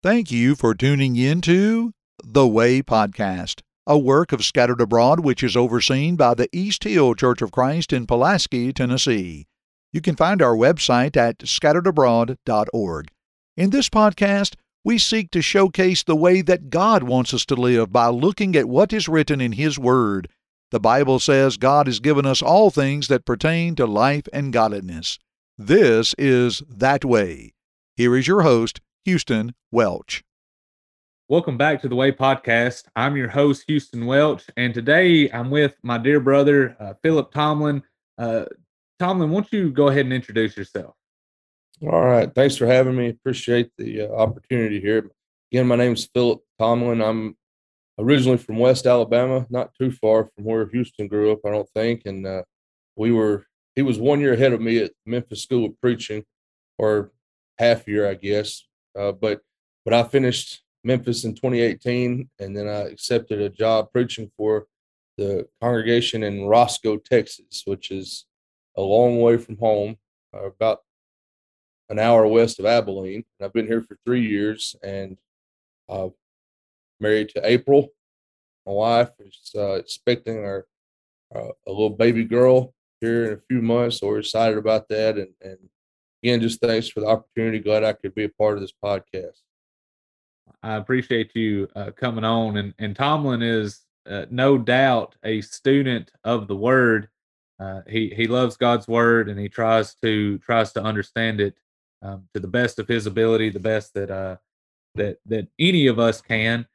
Thank 0.00 0.30
you 0.30 0.54
for 0.54 0.76
tuning 0.76 1.16
in 1.16 1.40
to 1.40 1.92
The 2.22 2.46
Way 2.46 2.82
Podcast, 2.82 3.62
a 3.84 3.98
work 3.98 4.30
of 4.30 4.44
Scattered 4.44 4.80
Abroad 4.80 5.24
which 5.24 5.42
is 5.42 5.56
overseen 5.56 6.14
by 6.14 6.34
the 6.34 6.48
East 6.52 6.84
Hill 6.84 7.16
Church 7.16 7.42
of 7.42 7.50
Christ 7.50 7.92
in 7.92 8.06
Pulaski, 8.06 8.72
Tennessee. 8.72 9.48
You 9.92 10.00
can 10.00 10.14
find 10.14 10.40
our 10.40 10.54
website 10.54 11.16
at 11.16 11.38
scatteredabroad.org. 11.38 13.08
In 13.56 13.70
this 13.70 13.88
podcast, 13.88 14.54
we 14.84 14.98
seek 14.98 15.32
to 15.32 15.42
showcase 15.42 16.04
the 16.04 16.14
way 16.14 16.42
that 16.42 16.70
God 16.70 17.02
wants 17.02 17.34
us 17.34 17.44
to 17.46 17.56
live 17.56 17.90
by 17.92 18.06
looking 18.06 18.54
at 18.54 18.68
what 18.68 18.92
is 18.92 19.08
written 19.08 19.40
in 19.40 19.50
His 19.50 19.80
Word. 19.80 20.28
The 20.70 20.78
Bible 20.78 21.18
says 21.18 21.56
God 21.56 21.88
has 21.88 21.98
given 21.98 22.24
us 22.24 22.40
all 22.40 22.70
things 22.70 23.08
that 23.08 23.26
pertain 23.26 23.74
to 23.74 23.84
life 23.84 24.28
and 24.32 24.52
godliness. 24.52 25.18
This 25.58 26.14
is 26.16 26.62
That 26.68 27.04
Way. 27.04 27.54
Here 27.96 28.16
is 28.16 28.28
your 28.28 28.42
host, 28.42 28.80
Houston 29.04 29.54
Welch. 29.70 30.24
Welcome 31.28 31.58
back 31.58 31.82
to 31.82 31.88
the 31.88 31.94
Way 31.94 32.12
Podcast. 32.12 32.84
I'm 32.96 33.16
your 33.16 33.28
host, 33.28 33.64
Houston 33.68 34.06
Welch, 34.06 34.44
and 34.56 34.72
today 34.72 35.30
I'm 35.30 35.50
with 35.50 35.76
my 35.82 35.98
dear 35.98 36.20
brother, 36.20 36.76
uh, 36.80 36.94
Philip 37.02 37.32
Tomlin. 37.32 37.82
Uh, 38.16 38.46
Tomlin, 38.98 39.30
won't 39.30 39.52
you 39.52 39.70
go 39.70 39.88
ahead 39.88 40.06
and 40.06 40.12
introduce 40.12 40.56
yourself? 40.56 40.94
All 41.82 42.04
right. 42.04 42.34
Thanks 42.34 42.56
for 42.56 42.66
having 42.66 42.96
me. 42.96 43.10
Appreciate 43.10 43.70
the 43.78 44.02
uh, 44.02 44.12
opportunity 44.12 44.80
here. 44.80 45.10
Again, 45.52 45.68
my 45.68 45.76
name 45.76 45.92
is 45.92 46.08
Philip 46.12 46.40
Tomlin. 46.58 47.00
I'm 47.00 47.36
originally 47.98 48.38
from 48.38 48.58
West 48.58 48.86
Alabama, 48.86 49.46
not 49.50 49.74
too 49.74 49.90
far 49.92 50.30
from 50.34 50.44
where 50.44 50.66
Houston 50.68 51.08
grew 51.08 51.32
up, 51.32 51.40
I 51.46 51.50
don't 51.50 51.68
think. 51.70 52.02
And 52.04 52.26
uh, 52.26 52.42
we 52.96 53.12
were, 53.12 53.46
he 53.76 53.82
was 53.82 53.98
one 53.98 54.20
year 54.20 54.32
ahead 54.32 54.52
of 54.52 54.60
me 54.60 54.78
at 54.78 54.92
Memphis 55.06 55.42
School 55.42 55.66
of 55.66 55.80
Preaching, 55.80 56.24
or 56.78 57.12
half 57.58 57.86
year, 57.86 58.08
I 58.08 58.14
guess. 58.14 58.64
Uh, 58.98 59.12
but 59.12 59.40
but 59.84 59.94
I 59.94 60.02
finished 60.02 60.62
Memphis 60.84 61.24
in 61.24 61.34
2018, 61.34 62.28
and 62.40 62.56
then 62.56 62.66
I 62.66 62.90
accepted 62.90 63.40
a 63.40 63.48
job 63.48 63.92
preaching 63.92 64.30
for 64.36 64.66
the 65.16 65.46
congregation 65.62 66.22
in 66.22 66.46
Roscoe, 66.46 66.98
Texas, 66.98 67.62
which 67.64 67.90
is 67.90 68.26
a 68.76 68.82
long 68.82 69.20
way 69.20 69.36
from 69.36 69.56
home, 69.56 69.96
uh, 70.34 70.44
about 70.44 70.80
an 71.88 71.98
hour 71.98 72.26
west 72.26 72.58
of 72.58 72.66
Abilene. 72.66 73.24
And 73.38 73.46
I've 73.46 73.52
been 73.52 73.66
here 73.66 73.82
for 73.82 73.96
three 74.04 74.26
years, 74.26 74.76
and 74.82 75.16
uh, 75.88 76.08
married 77.00 77.30
to 77.30 77.48
April. 77.48 77.88
My 78.66 78.72
wife 78.72 79.10
is 79.20 79.50
uh, 79.56 79.74
expecting 79.74 80.38
our 80.38 80.66
uh, 81.34 81.52
a 81.66 81.70
little 81.70 81.90
baby 81.90 82.24
girl 82.24 82.74
here 83.00 83.26
in 83.26 83.32
a 83.34 83.42
few 83.48 83.62
months, 83.62 84.00
so 84.00 84.08
we're 84.08 84.18
excited 84.20 84.58
about 84.58 84.88
that. 84.88 85.18
And, 85.18 85.28
and 85.40 85.58
again, 86.22 86.40
just 86.40 86.60
thanks 86.60 86.88
for 86.88 87.00
the 87.00 87.06
opportunity. 87.06 87.58
Glad 87.58 87.84
I 87.84 87.92
could 87.92 88.14
be 88.14 88.24
a 88.24 88.28
part 88.28 88.54
of 88.54 88.60
this 88.60 88.72
podcast. 88.82 89.40
I 90.62 90.76
appreciate 90.76 91.34
you 91.34 91.68
uh, 91.76 91.90
coming 91.92 92.24
on. 92.24 92.56
And, 92.56 92.74
and 92.78 92.96
Tomlin 92.96 93.42
is 93.42 93.80
uh, 94.08 94.26
no 94.30 94.58
doubt 94.58 95.14
a 95.22 95.40
student 95.40 96.10
of 96.24 96.48
the 96.48 96.56
Word. 96.56 97.08
Uh, 97.60 97.82
he 97.88 98.12
he 98.14 98.26
loves 98.26 98.56
God's 98.56 98.86
Word 98.86 99.28
and 99.28 99.38
he 99.38 99.48
tries 99.48 99.94
to 99.96 100.38
tries 100.38 100.72
to 100.72 100.82
understand 100.82 101.40
it 101.40 101.54
um, 102.02 102.28
to 102.34 102.40
the 102.40 102.48
best 102.48 102.78
of 102.78 102.88
his 102.88 103.06
ability, 103.06 103.50
the 103.50 103.60
best 103.60 103.94
that 103.94 104.10
uh, 104.10 104.36
that 104.94 105.18
that 105.26 105.48
any 105.58 105.86
of 105.86 105.98
us 105.98 106.20
can. 106.20 106.66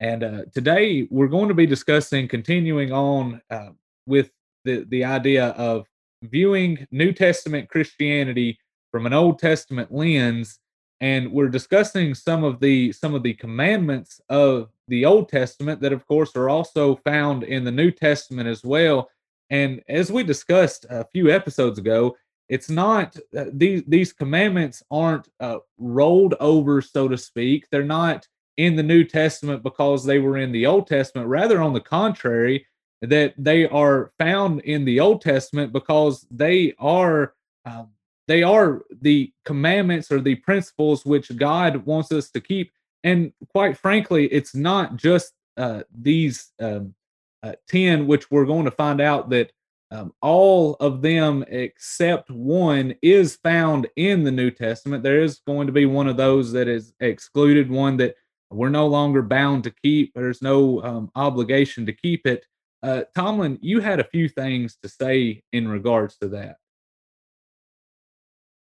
And 0.00 0.24
uh, 0.24 0.42
today 0.52 1.06
we're 1.10 1.28
going 1.28 1.48
to 1.48 1.54
be 1.54 1.66
discussing, 1.66 2.26
continuing 2.26 2.92
on 2.92 3.40
uh, 3.50 3.70
with 4.06 4.30
the 4.64 4.84
the 4.88 5.04
idea 5.04 5.48
of 5.50 5.86
viewing 6.22 6.86
New 6.90 7.12
Testament 7.12 7.68
Christianity 7.68 8.58
from 8.92 9.06
an 9.06 9.12
Old 9.12 9.40
Testament 9.40 9.92
lens, 9.92 10.60
and 11.00 11.32
we're 11.32 11.48
discussing 11.48 12.14
some 12.14 12.44
of 12.44 12.60
the 12.60 12.92
some 12.92 13.14
of 13.14 13.24
the 13.24 13.34
commandments 13.34 14.20
of 14.28 14.70
the 14.86 15.04
Old 15.04 15.28
Testament 15.28 15.80
that, 15.80 15.92
of 15.92 16.06
course, 16.06 16.36
are 16.36 16.48
also 16.48 16.96
found 16.96 17.42
in 17.42 17.64
the 17.64 17.72
New 17.72 17.90
Testament 17.90 18.48
as 18.48 18.62
well. 18.62 19.08
And 19.50 19.82
as 19.88 20.12
we 20.12 20.22
discussed 20.22 20.86
a 20.88 21.04
few 21.12 21.30
episodes 21.30 21.78
ago, 21.78 22.16
it's 22.48 22.70
not 22.70 23.16
uh, 23.36 23.46
these 23.52 23.82
these 23.88 24.12
commandments 24.12 24.82
aren't 24.90 25.28
uh, 25.40 25.58
rolled 25.78 26.34
over, 26.38 26.80
so 26.80 27.08
to 27.08 27.18
speak. 27.18 27.66
They're 27.70 27.82
not 27.82 28.28
in 28.58 28.76
the 28.76 28.82
New 28.82 29.04
Testament 29.04 29.62
because 29.62 30.04
they 30.04 30.18
were 30.18 30.36
in 30.36 30.52
the 30.52 30.66
Old 30.66 30.86
Testament. 30.86 31.28
Rather, 31.28 31.60
on 31.60 31.72
the 31.72 31.80
contrary, 31.80 32.66
that 33.00 33.34
they 33.36 33.66
are 33.66 34.12
found 34.18 34.60
in 34.60 34.84
the 34.84 35.00
Old 35.00 35.22
Testament 35.22 35.72
because 35.72 36.26
they 36.30 36.74
are 36.78 37.34
um, 37.64 37.88
they 38.28 38.42
are 38.42 38.82
the 39.00 39.32
commandments 39.44 40.10
or 40.10 40.20
the 40.20 40.36
principles 40.36 41.04
which 41.04 41.36
God 41.36 41.84
wants 41.86 42.12
us 42.12 42.30
to 42.30 42.40
keep. 42.40 42.70
And 43.04 43.32
quite 43.48 43.76
frankly, 43.76 44.26
it's 44.26 44.54
not 44.54 44.96
just 44.96 45.32
uh, 45.56 45.82
these 45.92 46.52
um, 46.60 46.94
uh, 47.42 47.54
10, 47.68 48.06
which 48.06 48.30
we're 48.30 48.46
going 48.46 48.64
to 48.64 48.70
find 48.70 49.00
out 49.00 49.30
that 49.30 49.52
um, 49.90 50.14
all 50.22 50.74
of 50.80 51.02
them 51.02 51.44
except 51.48 52.30
one 52.30 52.94
is 53.02 53.36
found 53.36 53.88
in 53.96 54.24
the 54.24 54.30
New 54.30 54.50
Testament. 54.50 55.02
There 55.02 55.20
is 55.20 55.40
going 55.46 55.66
to 55.66 55.72
be 55.72 55.84
one 55.84 56.08
of 56.08 56.16
those 56.16 56.52
that 56.52 56.68
is 56.68 56.94
excluded, 57.00 57.70
one 57.70 57.98
that 57.98 58.14
we're 58.50 58.70
no 58.70 58.86
longer 58.86 59.22
bound 59.22 59.64
to 59.64 59.70
keep. 59.70 60.14
There's 60.14 60.40
no 60.40 60.82
um, 60.82 61.10
obligation 61.14 61.84
to 61.86 61.92
keep 61.92 62.26
it. 62.26 62.46
Uh, 62.82 63.02
Tomlin, 63.14 63.58
you 63.60 63.80
had 63.80 64.00
a 64.00 64.04
few 64.04 64.28
things 64.28 64.76
to 64.82 64.88
say 64.88 65.42
in 65.52 65.68
regards 65.68 66.16
to 66.18 66.28
that 66.28 66.56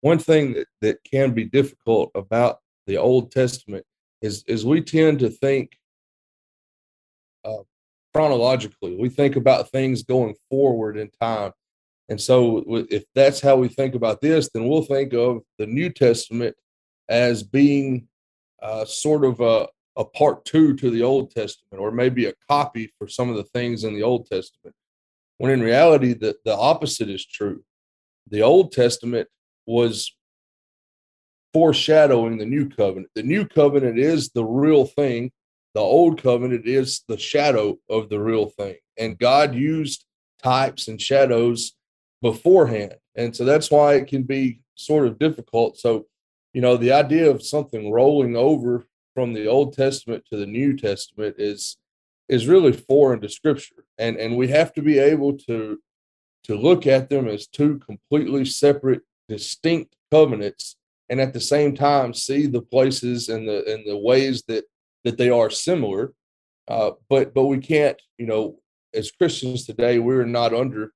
one 0.00 0.18
thing 0.18 0.54
that, 0.54 0.66
that 0.80 1.04
can 1.04 1.32
be 1.32 1.44
difficult 1.44 2.10
about 2.14 2.58
the 2.86 2.96
Old 2.96 3.30
Testament 3.30 3.84
is 4.22 4.44
is 4.46 4.64
we 4.64 4.80
tend 4.82 5.20
to 5.20 5.30
think 5.30 5.78
uh, 7.44 7.62
chronologically. 8.12 8.96
We 8.96 9.08
think 9.08 9.36
about 9.36 9.70
things 9.70 10.02
going 10.02 10.34
forward 10.50 10.96
in 10.96 11.10
time, 11.20 11.52
and 12.08 12.20
so 12.20 12.64
if 12.90 13.04
that's 13.14 13.40
how 13.40 13.56
we 13.56 13.68
think 13.68 13.94
about 13.94 14.20
this, 14.20 14.50
then 14.52 14.68
we'll 14.68 14.82
think 14.82 15.12
of 15.12 15.42
the 15.58 15.66
New 15.66 15.90
Testament 15.90 16.56
as 17.08 17.42
being 17.42 18.08
uh, 18.62 18.84
sort 18.84 19.24
of 19.24 19.40
a, 19.40 19.68
a 19.96 20.04
part 20.04 20.44
two 20.44 20.74
to 20.76 20.90
the 20.90 21.02
Old 21.02 21.30
Testament, 21.30 21.80
or 21.80 21.90
maybe 21.90 22.26
a 22.26 22.34
copy 22.48 22.92
for 22.98 23.08
some 23.08 23.30
of 23.30 23.36
the 23.36 23.44
things 23.44 23.84
in 23.84 23.94
the 23.94 24.02
Old 24.02 24.26
Testament. 24.26 24.74
When 25.38 25.52
in 25.52 25.60
reality, 25.60 26.12
the, 26.12 26.36
the 26.44 26.54
opposite 26.54 27.08
is 27.08 27.24
true. 27.24 27.64
The 28.28 28.42
Old 28.42 28.72
Testament 28.72 29.28
was 29.70 30.12
foreshadowing 31.52 32.38
the 32.38 32.46
new 32.46 32.68
covenant. 32.68 33.08
The 33.14 33.22
new 33.22 33.46
covenant 33.46 33.98
is 33.98 34.30
the 34.30 34.44
real 34.44 34.84
thing. 34.84 35.30
The 35.74 35.80
old 35.80 36.20
covenant 36.20 36.66
is 36.66 37.04
the 37.06 37.18
shadow 37.18 37.78
of 37.88 38.08
the 38.08 38.20
real 38.20 38.46
thing. 38.46 38.76
And 38.98 39.18
God 39.18 39.54
used 39.54 40.04
types 40.42 40.88
and 40.88 41.00
shadows 41.00 41.74
beforehand. 42.20 42.96
And 43.14 43.34
so 43.34 43.44
that's 43.44 43.70
why 43.70 43.94
it 43.94 44.08
can 44.08 44.24
be 44.24 44.60
sort 44.74 45.06
of 45.06 45.18
difficult. 45.18 45.78
So, 45.78 46.06
you 46.52 46.60
know, 46.60 46.76
the 46.76 46.92
idea 46.92 47.30
of 47.30 47.42
something 47.42 47.92
rolling 47.92 48.36
over 48.36 48.86
from 49.14 49.32
the 49.32 49.46
Old 49.46 49.74
Testament 49.74 50.24
to 50.30 50.36
the 50.36 50.46
New 50.46 50.76
Testament 50.76 51.36
is 51.38 51.76
is 52.28 52.46
really 52.46 52.72
foreign 52.72 53.20
to 53.20 53.28
scripture. 53.28 53.84
And 53.98 54.16
and 54.16 54.36
we 54.36 54.48
have 54.48 54.72
to 54.74 54.82
be 54.82 54.98
able 54.98 55.36
to 55.46 55.78
to 56.44 56.56
look 56.56 56.86
at 56.86 57.10
them 57.10 57.28
as 57.28 57.46
two 57.46 57.78
completely 57.78 58.44
separate 58.44 59.02
distinct 59.30 59.94
covenants 60.10 60.76
and 61.08 61.20
at 61.20 61.32
the 61.32 61.40
same 61.40 61.74
time 61.74 62.12
see 62.12 62.46
the 62.46 62.60
places 62.60 63.28
and 63.28 63.48
the 63.48 63.64
and 63.72 63.86
the 63.86 63.96
ways 63.96 64.42
that 64.48 64.64
that 65.04 65.16
they 65.16 65.30
are 65.30 65.48
similar. 65.48 66.12
Uh, 66.68 66.90
but 67.08 67.32
but 67.32 67.46
we 67.46 67.58
can't 67.58 68.00
you 68.18 68.26
know 68.26 68.58
as 68.92 69.12
christians 69.12 69.64
today 69.64 69.98
we're 70.00 70.26
not 70.26 70.52
under 70.52 70.92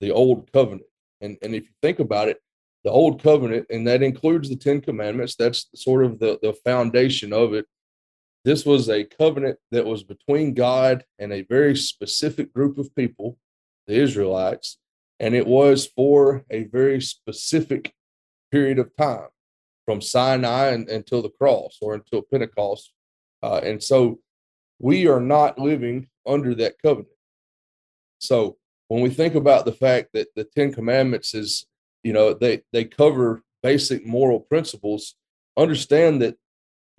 the 0.00 0.10
old 0.10 0.52
covenant. 0.52 0.88
And 1.22 1.38
and 1.42 1.54
if 1.54 1.64
you 1.64 1.74
think 1.80 1.98
about 1.98 2.28
it 2.28 2.38
the 2.84 2.90
old 2.90 3.22
covenant 3.22 3.66
and 3.70 3.86
that 3.86 4.02
includes 4.02 4.48
the 4.48 4.56
10 4.56 4.80
commandments 4.82 5.34
that's 5.36 5.66
sort 5.74 6.04
of 6.04 6.18
the 6.18 6.38
the 6.42 6.52
foundation 6.64 7.32
of 7.32 7.54
it. 7.54 7.66
This 8.44 8.66
was 8.66 8.90
a 8.90 9.04
covenant 9.04 9.58
that 9.70 9.86
was 9.86 10.02
between 10.02 10.52
god 10.52 11.04
and 11.18 11.32
a 11.32 11.42
very 11.42 11.76
specific 11.76 12.52
group 12.52 12.76
of 12.76 12.94
people 12.94 13.38
the 13.86 13.94
israelites 13.94 14.78
and 15.22 15.36
it 15.36 15.46
was 15.46 15.86
for 15.86 16.44
a 16.50 16.64
very 16.64 17.00
specific 17.00 17.94
period 18.50 18.80
of 18.80 18.94
time 18.96 19.28
from 19.86 20.00
Sinai 20.00 20.70
and, 20.70 20.88
until 20.88 21.22
the 21.22 21.30
cross 21.30 21.78
or 21.80 21.94
until 21.94 22.22
Pentecost. 22.22 22.92
Uh, 23.40 23.60
and 23.62 23.80
so 23.80 24.18
we 24.80 25.06
are 25.06 25.20
not 25.20 25.60
living 25.60 26.08
under 26.26 26.56
that 26.56 26.74
covenant. 26.82 27.08
So 28.18 28.58
when 28.88 29.00
we 29.00 29.10
think 29.10 29.36
about 29.36 29.64
the 29.64 29.72
fact 29.72 30.08
that 30.12 30.26
the 30.34 30.44
Ten 30.44 30.72
Commandments 30.72 31.34
is, 31.34 31.66
you 32.02 32.12
know, 32.12 32.34
they, 32.34 32.62
they 32.72 32.84
cover 32.84 33.42
basic 33.62 34.04
moral 34.04 34.40
principles, 34.40 35.14
understand 35.56 36.20
that 36.22 36.36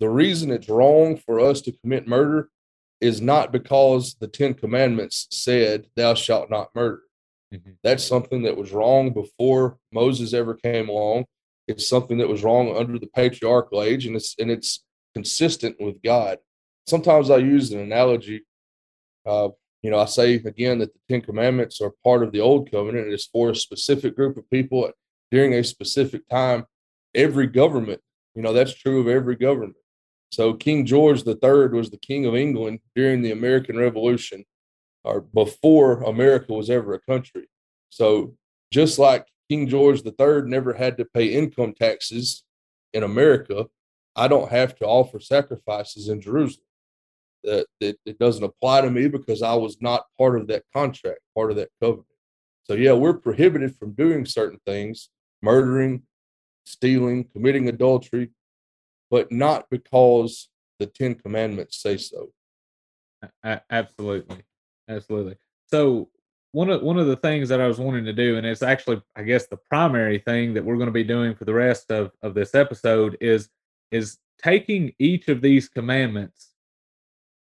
the 0.00 0.08
reason 0.08 0.50
it's 0.50 0.68
wrong 0.70 1.18
for 1.18 1.40
us 1.40 1.60
to 1.62 1.72
commit 1.72 2.08
murder 2.08 2.48
is 3.02 3.20
not 3.20 3.52
because 3.52 4.16
the 4.18 4.28
Ten 4.28 4.54
Commandments 4.54 5.26
said, 5.30 5.88
Thou 5.94 6.14
shalt 6.14 6.48
not 6.48 6.74
murder. 6.74 7.03
Mm-hmm. 7.54 7.72
That's 7.82 8.04
something 8.04 8.42
that 8.42 8.56
was 8.56 8.72
wrong 8.72 9.12
before 9.12 9.78
Moses 9.92 10.34
ever 10.34 10.54
came 10.54 10.88
along. 10.88 11.24
It's 11.68 11.88
something 11.88 12.18
that 12.18 12.28
was 12.28 12.42
wrong 12.42 12.76
under 12.76 12.98
the 12.98 13.06
patriarchal 13.06 13.82
age, 13.82 14.06
and 14.06 14.16
it's 14.16 14.34
and 14.38 14.50
it's 14.50 14.84
consistent 15.14 15.76
with 15.80 16.02
God. 16.02 16.38
Sometimes 16.86 17.30
I 17.30 17.38
use 17.38 17.72
an 17.72 17.80
analogy. 17.80 18.42
Uh, 19.24 19.50
you 19.82 19.90
know, 19.90 19.98
I 19.98 20.06
say 20.06 20.34
again 20.34 20.78
that 20.78 20.92
the 20.92 21.00
Ten 21.08 21.20
Commandments 21.20 21.80
are 21.80 21.92
part 22.02 22.22
of 22.22 22.32
the 22.32 22.40
Old 22.40 22.70
Covenant. 22.70 23.08
It 23.08 23.14
is 23.14 23.26
for 23.26 23.50
a 23.50 23.56
specific 23.56 24.16
group 24.16 24.36
of 24.36 24.50
people 24.50 24.90
during 25.30 25.54
a 25.54 25.64
specific 25.64 26.28
time. 26.28 26.64
Every 27.14 27.46
government, 27.46 28.00
you 28.34 28.42
know, 28.42 28.52
that's 28.52 28.74
true 28.74 29.00
of 29.00 29.08
every 29.08 29.36
government. 29.36 29.76
So 30.32 30.52
King 30.54 30.84
George 30.84 31.24
III 31.26 31.68
was 31.68 31.90
the 31.90 31.98
King 31.98 32.26
of 32.26 32.34
England 32.34 32.80
during 32.96 33.22
the 33.22 33.30
American 33.30 33.78
Revolution, 33.78 34.44
or 35.04 35.20
before 35.20 36.02
America 36.02 36.52
was 36.52 36.70
ever 36.70 36.94
a 36.94 37.00
country. 37.00 37.46
So 37.90 38.34
just 38.72 38.98
like 38.98 39.26
King 39.48 39.68
George 39.68 40.02
III 40.04 40.42
never 40.46 40.72
had 40.72 40.96
to 40.98 41.04
pay 41.04 41.26
income 41.26 41.74
taxes 41.78 42.44
in 42.92 43.02
America, 43.02 43.66
I 44.16 44.28
don't 44.28 44.50
have 44.50 44.76
to 44.76 44.86
offer 44.86 45.20
sacrifices 45.20 46.08
in 46.08 46.20
Jerusalem. 46.20 46.64
That, 47.42 47.66
that 47.80 47.96
it 48.06 48.18
doesn't 48.18 48.42
apply 48.42 48.80
to 48.80 48.90
me 48.90 49.06
because 49.06 49.42
I 49.42 49.54
was 49.54 49.76
not 49.82 50.06
part 50.16 50.40
of 50.40 50.46
that 50.46 50.62
contract, 50.74 51.20
part 51.34 51.50
of 51.50 51.58
that 51.58 51.68
covenant. 51.78 52.06
So 52.62 52.72
yeah, 52.72 52.92
we're 52.92 53.18
prohibited 53.18 53.76
from 53.76 53.92
doing 53.92 54.24
certain 54.24 54.58
things, 54.64 55.10
murdering, 55.42 56.04
stealing, 56.64 57.24
committing 57.24 57.68
adultery, 57.68 58.30
but 59.10 59.30
not 59.30 59.66
because 59.70 60.48
the 60.78 60.86
Ten 60.86 61.14
Commandments 61.14 61.82
say 61.82 61.98
so. 61.98 62.30
Absolutely, 63.70 64.42
absolutely. 64.88 65.36
So 65.66 66.08
one 66.52 66.70
of 66.70 66.82
one 66.82 66.98
of 66.98 67.06
the 67.06 67.16
things 67.16 67.48
that 67.48 67.60
I 67.60 67.66
was 67.66 67.78
wanting 67.78 68.04
to 68.04 68.12
do, 68.12 68.36
and 68.36 68.46
it's 68.46 68.62
actually, 68.62 69.02
I 69.16 69.22
guess, 69.22 69.46
the 69.46 69.56
primary 69.56 70.18
thing 70.18 70.54
that 70.54 70.64
we're 70.64 70.76
going 70.76 70.86
to 70.86 70.92
be 70.92 71.04
doing 71.04 71.34
for 71.34 71.44
the 71.44 71.54
rest 71.54 71.90
of 71.90 72.12
of 72.22 72.34
this 72.34 72.54
episode 72.54 73.16
is 73.20 73.48
is 73.90 74.18
taking 74.40 74.92
each 74.98 75.28
of 75.28 75.40
these 75.40 75.68
commandments, 75.68 76.50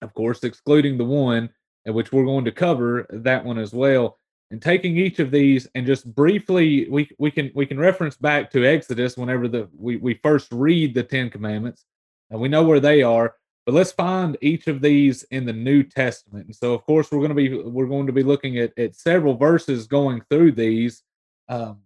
of 0.01 0.13
course, 0.13 0.43
excluding 0.43 0.97
the 0.97 1.05
one, 1.05 1.49
uh, 1.87 1.93
which 1.93 2.11
we're 2.11 2.25
going 2.25 2.45
to 2.45 2.51
cover 2.51 3.05
that 3.09 3.45
one 3.45 3.59
as 3.59 3.71
well, 3.71 4.17
and 4.49 4.61
taking 4.61 4.97
each 4.97 5.19
of 5.19 5.31
these 5.31 5.67
and 5.75 5.85
just 5.85 6.13
briefly 6.15 6.87
we 6.89 7.09
we 7.19 7.29
can 7.29 7.51
we 7.53 7.65
can 7.65 7.79
reference 7.79 8.15
back 8.15 8.49
to 8.51 8.65
Exodus 8.65 9.15
whenever 9.15 9.47
the 9.47 9.69
we, 9.77 9.97
we 9.97 10.15
first 10.23 10.51
read 10.51 10.93
the 10.93 11.03
Ten 11.03 11.29
Commandments 11.29 11.85
and 12.31 12.39
we 12.39 12.49
know 12.49 12.63
where 12.63 12.79
they 12.79 13.03
are. 13.03 13.35
But 13.65 13.75
let's 13.75 13.93
find 13.93 14.37
each 14.41 14.67
of 14.67 14.81
these 14.81 15.23
in 15.23 15.45
the 15.45 15.53
New 15.53 15.83
Testament. 15.83 16.47
And 16.47 16.55
so 16.55 16.73
of 16.73 16.83
course 16.83 17.11
we're 17.11 17.19
going 17.19 17.29
to 17.29 17.35
be 17.35 17.55
we're 17.55 17.87
going 17.87 18.07
to 18.07 18.13
be 18.13 18.23
looking 18.23 18.57
at, 18.57 18.77
at 18.77 18.95
several 18.95 19.35
verses 19.35 19.87
going 19.87 20.21
through 20.29 20.53
these. 20.53 21.03
Um, 21.47 21.79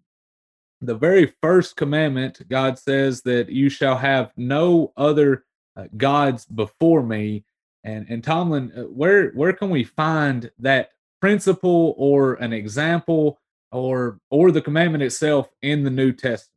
the 0.81 0.95
very 0.95 1.33
first 1.41 1.75
commandment, 1.75 2.47
God 2.47 2.77
says 2.79 3.21
that 3.23 3.49
you 3.49 3.69
shall 3.69 3.97
have 3.97 4.31
no 4.37 4.93
other 4.97 5.45
uh, 5.75 5.85
gods 5.95 6.45
before 6.45 7.03
me. 7.03 7.43
And 7.83 8.07
and 8.09 8.23
Tomlin, 8.23 8.71
uh, 8.75 8.81
where 8.83 9.29
where 9.31 9.53
can 9.53 9.69
we 9.69 9.83
find 9.83 10.49
that 10.59 10.89
principle 11.21 11.93
or 11.97 12.35
an 12.35 12.53
example 12.53 13.39
or 13.71 14.19
or 14.31 14.51
the 14.51 14.61
commandment 14.61 15.03
itself 15.03 15.49
in 15.61 15.83
the 15.83 15.91
New 15.91 16.11
Testament? 16.11 16.53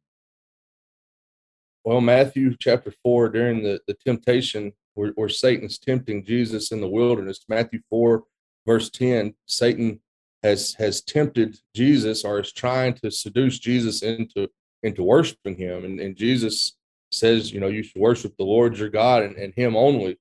Well, 1.85 2.01
Matthew 2.01 2.57
chapter 2.59 2.93
four, 3.03 3.29
during 3.29 3.63
the, 3.63 3.81
the 3.87 3.95
temptation 3.95 4.73
where, 4.95 5.13
where 5.15 5.29
Satan's 5.29 5.79
tempting 5.79 6.25
Jesus 6.25 6.73
in 6.73 6.81
the 6.81 6.89
wilderness, 6.89 7.45
Matthew 7.49 7.81
four, 7.89 8.25
verse 8.67 8.91
10, 8.91 9.35
Satan 9.47 10.01
has 10.43 10.75
has 10.75 11.03
tempted 11.03 11.59
Jesus 11.75 12.25
or 12.25 12.41
is 12.41 12.53
trying 12.53 12.95
to 12.95 13.11
seduce 13.11 13.59
Jesus 13.59 14.03
into 14.03 14.49
into 14.83 15.03
worshiping 15.03 15.57
him. 15.57 15.85
And, 15.85 16.01
and 16.01 16.17
Jesus 16.17 16.77
says, 17.13 17.53
you 17.53 17.61
know, 17.61 17.69
you 17.69 17.83
should 17.83 18.01
worship 18.01 18.35
the 18.37 18.45
Lord 18.45 18.79
your 18.79 18.89
God 18.89 19.23
and, 19.23 19.37
and 19.37 19.53
him 19.55 19.77
only 19.77 20.19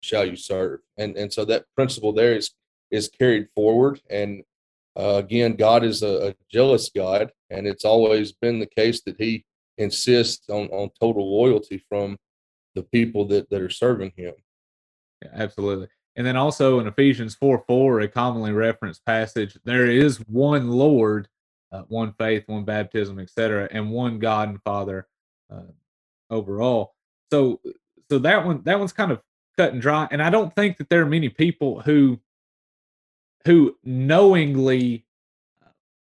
shall 0.00 0.26
you 0.26 0.36
serve. 0.36 0.80
And 0.96 1.16
and 1.16 1.32
so 1.32 1.44
that 1.46 1.64
principle 1.74 2.12
there 2.12 2.34
is 2.34 2.50
is 2.90 3.08
carried 3.08 3.48
forward. 3.54 4.00
And 4.10 4.42
uh, 4.98 5.14
again, 5.16 5.54
God 5.54 5.84
is 5.84 6.02
a, 6.02 6.28
a, 6.28 6.34
jealous 6.50 6.90
God, 6.94 7.30
and 7.50 7.66
it's 7.66 7.84
always 7.84 8.32
been 8.32 8.58
the 8.58 8.66
case 8.66 9.02
that 9.02 9.16
He 9.18 9.44
insists 9.76 10.48
on, 10.50 10.66
on 10.68 10.90
total 10.98 11.38
loyalty 11.38 11.84
from 11.88 12.16
the 12.78 12.84
people 12.84 13.26
that, 13.26 13.50
that 13.50 13.60
are 13.60 13.70
serving 13.70 14.12
Him. 14.16 14.34
Yeah, 15.22 15.30
absolutely. 15.34 15.88
And 16.16 16.26
then 16.26 16.36
also 16.36 16.80
in 16.80 16.86
Ephesians 16.86 17.34
4 17.34 17.64
4, 17.66 18.00
a 18.00 18.08
commonly 18.08 18.52
referenced 18.52 19.04
passage, 19.04 19.56
there 19.64 19.86
is 19.86 20.18
one 20.28 20.70
Lord, 20.70 21.28
uh, 21.70 21.82
one 21.88 22.14
faith, 22.18 22.44
one 22.46 22.64
baptism, 22.64 23.18
etc., 23.18 23.68
and 23.70 23.90
one 23.90 24.18
God 24.18 24.48
and 24.48 24.62
Father 24.62 25.06
uh, 25.52 25.62
overall. 26.30 26.94
So, 27.32 27.60
so 28.10 28.18
that 28.20 28.44
one, 28.44 28.62
that 28.64 28.78
one's 28.78 28.92
kind 28.92 29.12
of 29.12 29.20
cut 29.56 29.72
and 29.72 29.82
dry. 29.82 30.08
And 30.10 30.22
I 30.22 30.30
don't 30.30 30.54
think 30.54 30.78
that 30.78 30.88
there 30.88 31.02
are 31.02 31.06
many 31.06 31.28
people 31.28 31.80
who 31.80 32.18
who 33.44 33.76
knowingly 33.84 35.06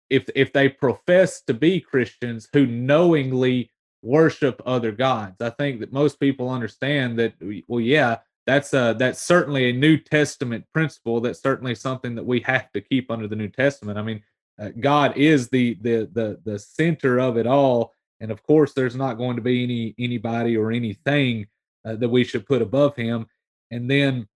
if 0.09 0.29
if 0.35 0.51
they 0.53 0.69
profess 0.69 1.41
to 1.43 1.53
be 1.53 1.79
Christians 1.79 2.49
who 2.53 2.65
knowingly 2.65 3.71
worship 4.01 4.61
other 4.65 4.91
gods. 4.91 5.41
I 5.41 5.49
think 5.51 5.79
that 5.79 5.91
most 5.91 6.19
people 6.19 6.49
understand 6.49 7.19
that 7.19 7.33
well 7.67 7.81
yeah, 7.81 8.17
that's 8.45 8.73
uh 8.73 8.93
that's 8.93 9.21
certainly 9.21 9.69
a 9.69 9.73
New 9.73 9.97
Testament 9.97 10.65
principle. 10.73 11.21
That's 11.21 11.41
certainly 11.41 11.75
something 11.75 12.15
that 12.15 12.25
we 12.25 12.39
have 12.41 12.71
to 12.73 12.81
keep 12.81 13.11
under 13.11 13.27
the 13.27 13.35
New 13.35 13.49
Testament. 13.49 13.97
I 13.97 14.01
mean, 14.01 14.23
uh, 14.59 14.69
God 14.79 15.17
is 15.17 15.49
the 15.49 15.77
the 15.81 16.09
the 16.13 16.39
the 16.45 16.59
center 16.59 17.19
of 17.19 17.37
it 17.37 17.47
all, 17.47 17.93
and 18.19 18.31
of 18.31 18.43
course, 18.43 18.73
there's 18.73 18.95
not 18.95 19.17
going 19.17 19.35
to 19.35 19.41
be 19.41 19.63
any 19.63 19.95
anybody 19.99 20.57
or 20.57 20.71
anything 20.71 21.47
uh, 21.85 21.95
that 21.95 22.09
we 22.09 22.23
should 22.23 22.45
put 22.45 22.61
above 22.61 22.95
Him. 22.95 23.27
And 23.71 23.89
then 23.89 24.27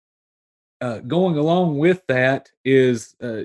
uh, 0.82 1.00
going 1.00 1.38
along 1.38 1.78
with 1.78 2.04
that 2.08 2.50
is 2.64 3.16
uh, 3.22 3.44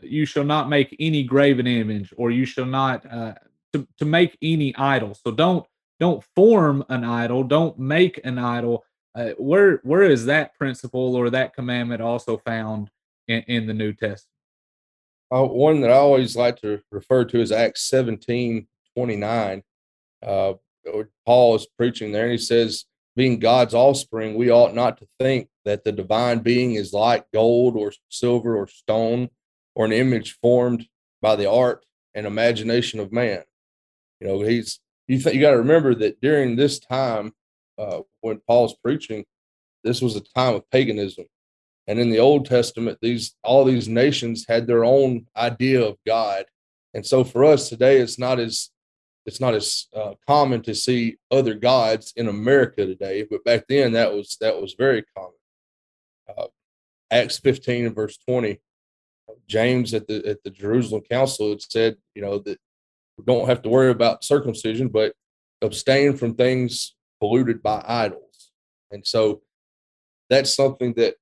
you 0.00 0.24
shall 0.24 0.44
not 0.44 0.68
make 0.68 0.96
any 0.98 1.22
graven 1.22 1.66
image 1.66 2.12
or 2.16 2.30
you 2.30 2.44
shall 2.44 2.66
not 2.66 3.04
uh, 3.10 3.34
to, 3.72 3.86
to 3.98 4.04
make 4.04 4.36
any 4.42 4.74
idol. 4.76 5.14
So 5.14 5.30
don't 5.30 5.66
don't 6.00 6.24
form 6.34 6.84
an 6.88 7.04
idol. 7.04 7.44
Don't 7.44 7.78
make 7.78 8.20
an 8.24 8.38
idol. 8.38 8.84
Uh, 9.14 9.30
where 9.38 9.80
where 9.84 10.02
is 10.02 10.24
that 10.26 10.54
principle 10.56 11.14
or 11.14 11.30
that 11.30 11.54
commandment 11.54 12.00
also 12.00 12.38
found 12.38 12.90
in, 13.28 13.42
in 13.46 13.66
the 13.66 13.74
new 13.74 13.92
testament? 13.92 14.28
Uh, 15.30 15.44
one 15.44 15.80
that 15.80 15.90
i 15.90 15.94
always 15.94 16.36
like 16.36 16.60
to 16.60 16.82
refer 16.90 17.24
to 17.24 17.40
is 17.40 17.52
acts 17.52 17.88
17 17.88 18.66
29 18.94 19.62
uh, 20.26 20.52
paul 21.24 21.54
is 21.54 21.66
preaching 21.78 22.12
there 22.12 22.24
and 22.24 22.32
he 22.32 22.38
says 22.38 22.84
being 23.16 23.38
god's 23.38 23.72
offspring 23.72 24.34
we 24.34 24.50
ought 24.50 24.74
not 24.74 24.98
to 24.98 25.06
think 25.18 25.48
that 25.64 25.84
the 25.84 25.92
divine 25.92 26.40
being 26.40 26.74
is 26.74 26.92
like 26.92 27.24
gold 27.32 27.76
or 27.76 27.92
silver 28.10 28.58
or 28.58 28.66
stone 28.66 29.30
or 29.74 29.84
an 29.84 29.92
image 29.92 30.38
formed 30.40 30.86
by 31.20 31.36
the 31.36 31.50
art 31.50 31.84
and 32.14 32.26
imagination 32.26 33.00
of 33.00 33.12
man. 33.12 33.42
You 34.22 34.28
know, 34.28 34.40
he's 34.40 34.78
you 35.08 35.18
th- 35.18 35.34
you 35.34 35.40
got 35.40 35.50
to 35.50 35.58
remember 35.58 35.96
that 35.96 36.20
during 36.20 36.54
this 36.54 36.78
time 36.78 37.32
uh, 37.76 38.02
when 38.20 38.40
Paul's 38.46 38.76
preaching, 38.76 39.24
this 39.82 40.00
was 40.00 40.14
a 40.14 40.20
time 40.20 40.54
of 40.54 40.70
paganism, 40.70 41.24
and 41.88 41.98
in 41.98 42.08
the 42.08 42.20
Old 42.20 42.46
Testament, 42.46 42.98
these 43.02 43.34
all 43.42 43.64
these 43.64 43.88
nations 43.88 44.46
had 44.48 44.68
their 44.68 44.84
own 44.84 45.26
idea 45.36 45.82
of 45.82 45.96
God, 46.06 46.44
and 46.94 47.04
so 47.04 47.24
for 47.24 47.44
us 47.44 47.68
today, 47.68 47.96
it's 47.96 48.16
not 48.16 48.38
as 48.38 48.70
it's 49.26 49.40
not 49.40 49.54
as 49.54 49.88
uh, 49.92 50.12
common 50.24 50.62
to 50.62 50.74
see 50.76 51.16
other 51.32 51.54
gods 51.54 52.12
in 52.14 52.28
America 52.28 52.86
today, 52.86 53.26
but 53.28 53.42
back 53.42 53.64
then 53.68 53.90
that 53.94 54.12
was 54.12 54.36
that 54.40 54.62
was 54.62 54.74
very 54.74 55.02
common 55.16 55.32
uh, 56.38 56.46
Acts 57.10 57.38
15 57.38 57.86
and 57.86 57.94
verse 57.96 58.18
20. 58.18 58.60
James 59.48 59.94
at 59.94 60.06
the 60.06 60.24
at 60.28 60.44
the 60.44 60.50
Jerusalem 60.50 61.02
Council 61.10 61.50
had 61.50 61.62
said, 61.62 61.96
you 62.14 62.22
know, 62.22 62.38
that 62.38 62.60
don't 63.24 63.48
have 63.48 63.62
to 63.62 63.68
worry 63.68 63.90
about 63.90 64.24
circumcision, 64.24 64.88
but 64.88 65.14
abstain 65.62 66.16
from 66.16 66.34
things 66.34 66.94
polluted 67.20 67.62
by 67.62 67.84
idols. 67.86 68.50
And 68.90 69.06
so 69.06 69.42
that's 70.28 70.54
something 70.54 70.94
that 70.94 71.14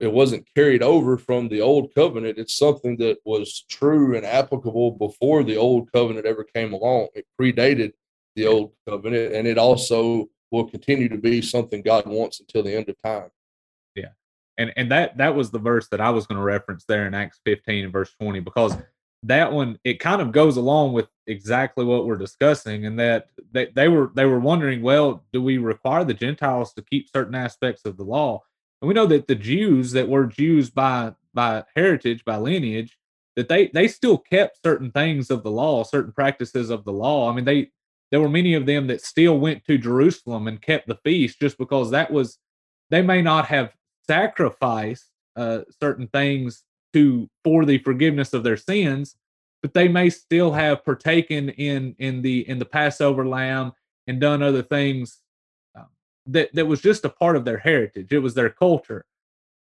it 0.00 0.12
wasn't 0.12 0.48
carried 0.56 0.82
over 0.82 1.16
from 1.16 1.48
the 1.48 1.60
old 1.60 1.94
covenant. 1.94 2.38
It's 2.38 2.56
something 2.56 2.96
that 2.96 3.18
was 3.24 3.64
true 3.68 4.16
and 4.16 4.26
applicable 4.26 4.92
before 4.92 5.44
the 5.44 5.56
old 5.56 5.92
covenant 5.92 6.26
ever 6.26 6.42
came 6.42 6.72
along. 6.72 7.08
It 7.14 7.26
predated 7.40 7.92
the 8.34 8.46
old 8.46 8.72
covenant, 8.88 9.34
and 9.34 9.46
it 9.46 9.58
also 9.58 10.28
will 10.50 10.64
continue 10.64 11.08
to 11.08 11.18
be 11.18 11.40
something 11.42 11.82
God 11.82 12.06
wants 12.06 12.40
until 12.40 12.62
the 12.62 12.74
end 12.74 12.88
of 12.88 12.96
time 13.02 13.30
Yeah. 13.94 14.10
and 14.58 14.72
and 14.76 14.90
that 14.90 15.16
that 15.18 15.34
was 15.34 15.50
the 15.50 15.58
verse 15.58 15.88
that 15.88 16.00
I 16.00 16.10
was 16.10 16.26
going 16.26 16.36
to 16.38 16.44
reference 16.44 16.84
there 16.84 17.06
in 17.06 17.14
Acts 17.14 17.40
15 17.44 17.84
and 17.84 17.92
verse 17.92 18.12
20 18.20 18.40
because 18.40 18.76
that 19.22 19.52
one 19.52 19.78
it 19.84 19.98
kind 20.00 20.20
of 20.20 20.30
goes 20.32 20.56
along 20.58 20.92
with 20.92 21.08
exactly 21.26 21.84
what 21.84 22.06
we're 22.06 22.16
discussing 22.16 22.86
and 22.86 22.98
that 22.98 23.28
they, 23.52 23.66
they 23.74 23.88
were 23.88 24.10
they 24.14 24.24
were 24.24 24.40
wondering 24.40 24.82
well 24.82 25.24
do 25.32 25.40
we 25.40 25.56
require 25.58 26.04
the 26.04 26.14
gentiles 26.14 26.72
to 26.72 26.82
keep 26.82 27.08
certain 27.08 27.34
aspects 27.34 27.84
of 27.84 27.96
the 27.96 28.04
law? 28.04 28.42
And 28.80 28.88
we 28.88 28.94
know 28.94 29.06
that 29.06 29.28
the 29.28 29.34
jews 29.34 29.92
that 29.92 30.08
were 30.08 30.26
jews 30.26 30.70
by 30.70 31.14
by 31.32 31.64
heritage 31.76 32.24
by 32.24 32.36
lineage 32.36 32.98
that 33.36 33.48
they 33.48 33.68
they 33.68 33.88
still 33.88 34.18
kept 34.18 34.62
certain 34.62 34.90
things 34.90 35.30
of 35.30 35.42
the 35.42 35.50
law 35.50 35.84
certain 35.84 36.12
practices 36.12 36.70
of 36.70 36.84
the 36.84 36.92
law. 36.92 37.30
I 37.30 37.34
mean 37.34 37.44
they 37.44 37.70
there 38.10 38.20
were 38.20 38.28
many 38.28 38.54
of 38.54 38.66
them 38.66 38.88
that 38.88 39.00
still 39.00 39.38
went 39.38 39.64
to 39.64 39.78
Jerusalem 39.78 40.46
and 40.46 40.60
kept 40.60 40.86
the 40.86 40.96
feast 40.96 41.40
just 41.40 41.56
because 41.56 41.90
that 41.90 42.10
was 42.10 42.38
they 42.90 43.00
may 43.00 43.22
not 43.22 43.46
have 43.46 43.72
sacrificed 44.06 45.08
uh, 45.36 45.60
certain 45.80 46.08
things 46.08 46.64
to 46.92 47.28
for 47.42 47.64
the 47.64 47.78
forgiveness 47.78 48.34
of 48.34 48.44
their 48.44 48.56
sins, 48.56 49.16
but 49.62 49.74
they 49.74 49.88
may 49.88 50.10
still 50.10 50.52
have 50.52 50.84
partaken 50.84 51.48
in 51.50 51.94
in 51.98 52.20
the 52.20 52.48
in 52.48 52.58
the 52.58 52.64
Passover 52.64 53.26
lamb 53.26 53.72
and 54.06 54.20
done 54.20 54.42
other 54.42 54.62
things 54.62 55.20
um, 55.76 55.86
that 56.26 56.52
that 56.54 56.66
was 56.66 56.82
just 56.82 57.04
a 57.04 57.08
part 57.08 57.36
of 57.36 57.44
their 57.44 57.58
heritage. 57.58 58.12
It 58.12 58.18
was 58.18 58.34
their 58.34 58.50
culture, 58.50 59.04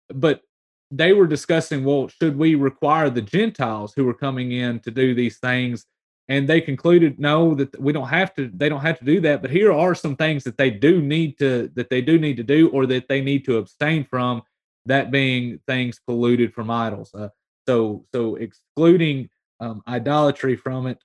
but 0.08 0.42
they 0.90 1.12
were 1.12 1.26
discussing, 1.26 1.84
well, 1.84 2.08
should 2.08 2.38
we 2.38 2.54
require 2.54 3.10
the 3.10 3.20
Gentiles 3.20 3.92
who 3.94 4.04
were 4.04 4.14
coming 4.14 4.52
in 4.52 4.80
to 4.80 4.90
do 4.90 5.14
these 5.14 5.38
things? 5.38 5.84
And 6.30 6.48
they 6.48 6.60
concluded, 6.60 7.18
no, 7.18 7.54
that 7.54 7.78
we 7.80 7.92
don't 7.92 8.08
have 8.08 8.34
to. 8.34 8.50
They 8.54 8.68
don't 8.68 8.82
have 8.82 8.98
to 8.98 9.04
do 9.04 9.20
that. 9.22 9.40
But 9.42 9.50
here 9.50 9.72
are 9.72 9.94
some 9.94 10.14
things 10.14 10.44
that 10.44 10.58
they 10.58 10.70
do 10.70 11.00
need 11.00 11.38
to 11.38 11.70
that 11.74 11.90
they 11.90 12.02
do 12.02 12.18
need 12.18 12.36
to 12.36 12.42
do, 12.42 12.68
or 12.68 12.86
that 12.86 13.08
they 13.08 13.20
need 13.20 13.44
to 13.46 13.56
abstain 13.56 14.04
from. 14.04 14.42
That 14.86 15.10
being 15.10 15.58
things 15.66 16.00
polluted 16.06 16.54
from 16.54 16.70
idols. 16.70 17.14
Uh, 17.14 17.30
so 17.66 18.04
so 18.12 18.36
excluding 18.36 19.28
um, 19.60 19.82
idolatry 19.86 20.56
from 20.56 20.86
it. 20.86 21.02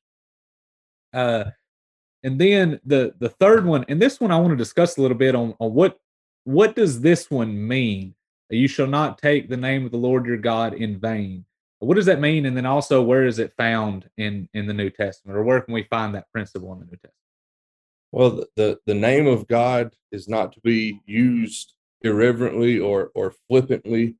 Uh, 1.13 1.45
and 2.23 2.39
then 2.39 2.79
the 2.85 3.13
the 3.19 3.29
third 3.29 3.65
one, 3.65 3.85
and 3.87 4.01
this 4.01 4.19
one 4.19 4.31
I 4.31 4.39
want 4.39 4.51
to 4.51 4.55
discuss 4.57 4.97
a 4.97 5.01
little 5.01 5.17
bit 5.17 5.35
on 5.35 5.53
on 5.59 5.73
what 5.73 5.99
what 6.45 6.75
does 6.75 7.01
this 7.01 7.29
one 7.29 7.67
mean? 7.67 8.15
You 8.49 8.67
shall 8.67 8.87
not 8.87 9.17
take 9.17 9.49
the 9.49 9.57
name 9.57 9.85
of 9.85 9.91
the 9.91 9.97
Lord 9.97 10.25
your 10.25 10.37
God 10.37 10.73
in 10.73 10.99
vain. 10.99 11.45
What 11.79 11.95
does 11.95 12.05
that 12.05 12.21
mean? 12.21 12.45
And 12.45 12.55
then 12.55 12.65
also, 12.65 13.01
where 13.01 13.25
is 13.25 13.39
it 13.39 13.53
found 13.57 14.09
in 14.17 14.47
in 14.53 14.67
the 14.67 14.73
New 14.73 14.89
Testament, 14.89 15.37
or 15.37 15.43
where 15.43 15.61
can 15.61 15.73
we 15.73 15.83
find 15.83 16.15
that 16.15 16.31
principle 16.31 16.71
in 16.73 16.79
the 16.79 16.85
New 16.85 16.91
Testament? 16.91 17.13
Well, 18.11 18.45
the 18.55 18.79
the, 18.85 18.93
name 18.93 19.27
of 19.27 19.47
God 19.47 19.93
is 20.11 20.29
not 20.29 20.53
to 20.53 20.59
be 20.61 20.99
used 21.05 21.73
irreverently 22.01 22.79
or 22.79 23.11
or 23.15 23.33
flippantly. 23.49 24.15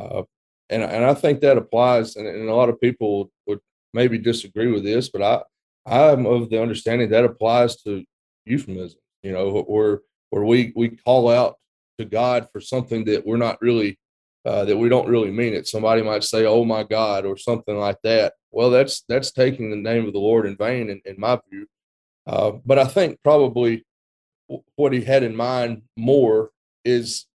Uh, 0.00 0.22
and 0.70 0.82
and 0.82 1.04
I 1.04 1.14
think 1.14 1.40
that 1.40 1.58
applies. 1.58 2.16
And, 2.16 2.26
and 2.26 2.48
a 2.48 2.54
lot 2.54 2.68
of 2.68 2.80
people 2.80 3.30
would 3.46 3.60
maybe 3.92 4.18
disagree 4.18 4.70
with 4.70 4.84
this, 4.84 5.08
but 5.08 5.22
I 5.22 5.42
I'm 5.86 6.26
of 6.26 6.50
the 6.50 6.62
understanding 6.62 7.10
that 7.10 7.24
applies 7.24 7.82
to 7.82 8.04
euphemism. 8.44 9.00
You 9.22 9.32
know, 9.32 9.62
where 9.62 10.00
where 10.30 10.44
we 10.44 10.72
we 10.76 10.90
call 10.90 11.28
out 11.30 11.56
to 11.98 12.04
God 12.04 12.48
for 12.52 12.60
something 12.60 13.04
that 13.04 13.26
we're 13.26 13.36
not 13.36 13.60
really 13.60 13.98
uh, 14.44 14.64
that 14.64 14.76
we 14.76 14.88
don't 14.88 15.08
really 15.08 15.30
mean 15.30 15.52
it. 15.52 15.68
Somebody 15.68 16.02
might 16.02 16.24
say, 16.24 16.46
"Oh 16.46 16.64
my 16.64 16.82
God," 16.82 17.26
or 17.26 17.36
something 17.36 17.76
like 17.76 17.98
that. 18.04 18.34
Well, 18.50 18.70
that's 18.70 19.02
that's 19.08 19.32
taking 19.32 19.70
the 19.70 19.76
name 19.76 20.06
of 20.06 20.12
the 20.12 20.18
Lord 20.18 20.46
in 20.46 20.56
vain, 20.56 20.88
in, 20.90 21.02
in 21.04 21.16
my 21.18 21.38
view. 21.50 21.66
Uh, 22.26 22.52
but 22.64 22.78
I 22.78 22.84
think 22.84 23.18
probably 23.22 23.84
what 24.76 24.92
he 24.92 25.02
had 25.02 25.22
in 25.22 25.36
mind 25.36 25.82
more 25.96 26.50
is 26.84 27.26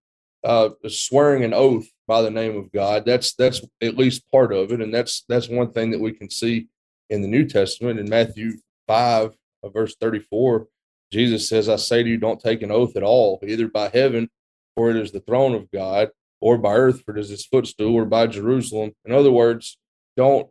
uh, 0.45 0.69
swearing 0.87 1.43
an 1.43 1.53
oath 1.53 1.87
by 2.07 2.21
the 2.21 2.29
name 2.29 2.55
of 2.55 2.71
God. 2.71 3.03
That's 3.03 3.33
that's 3.33 3.61
at 3.81 3.97
least 3.97 4.29
part 4.31 4.53
of 4.53 4.71
it, 4.71 4.79
and 4.79 4.93
that's 4.93 5.25
that's 5.27 5.49
one 5.49 5.71
thing 5.71 5.89
that 5.91 5.99
we 5.99 6.13
can 6.13 6.29
see 6.29 6.67
in 7.09 7.21
the 7.21 7.27
New 7.27 7.47
Testament 7.47 7.99
in 7.99 8.07
Matthew 8.07 8.53
five, 8.87 9.35
uh, 9.63 9.69
verse 9.69 9.95
thirty-four. 9.99 10.67
Jesus 11.11 11.49
says, 11.49 11.67
"I 11.67 11.77
say 11.77 12.03
to 12.03 12.09
you, 12.09 12.17
don't 12.17 12.39
take 12.39 12.61
an 12.61 12.71
oath 12.71 12.95
at 12.95 13.03
all, 13.03 13.39
either 13.45 13.67
by 13.67 13.89
heaven, 13.89 14.29
for 14.75 14.91
it 14.91 14.97
is 14.97 15.11
the 15.11 15.19
throne 15.19 15.55
of 15.55 15.71
God, 15.71 16.09
or 16.41 16.59
by 16.59 16.75
earth, 16.75 17.01
for 17.03 17.17
it 17.17 17.19
is 17.19 17.29
His 17.29 17.45
footstool, 17.45 17.95
or 17.95 18.05
by 18.05 18.27
Jerusalem." 18.27 18.91
In 19.03 19.13
other 19.13 19.31
words, 19.31 19.79
don't 20.15 20.47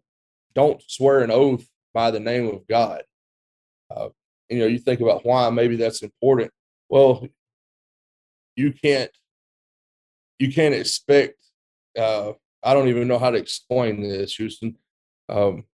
don't 0.55 0.83
swear 0.89 1.21
an 1.21 1.31
oath 1.31 1.69
by 1.93 2.11
the 2.11 2.21
name 2.21 2.49
of 2.49 2.67
God. 2.67 3.05
Uh, 3.95 4.09
you 4.49 4.59
know, 4.59 4.67
you 4.67 4.79
think 4.79 5.01
about 5.01 5.25
why 5.25 5.49
maybe 5.51 5.77
that's 5.77 6.03
important. 6.03 6.51
Well, 6.89 7.29
you 8.57 8.73
can't 8.73 9.11
you 10.39 10.53
can't 10.53 10.75
expect 10.75 11.37
uh, 11.99 12.33
I 12.63 12.73
don't 12.73 12.89
even 12.89 13.09
know 13.09 13.19
how 13.19 13.31
to 13.31 13.39
explain 13.39 14.03
this, 14.03 14.37
Houston. 14.37 14.77
Um, 15.29 15.65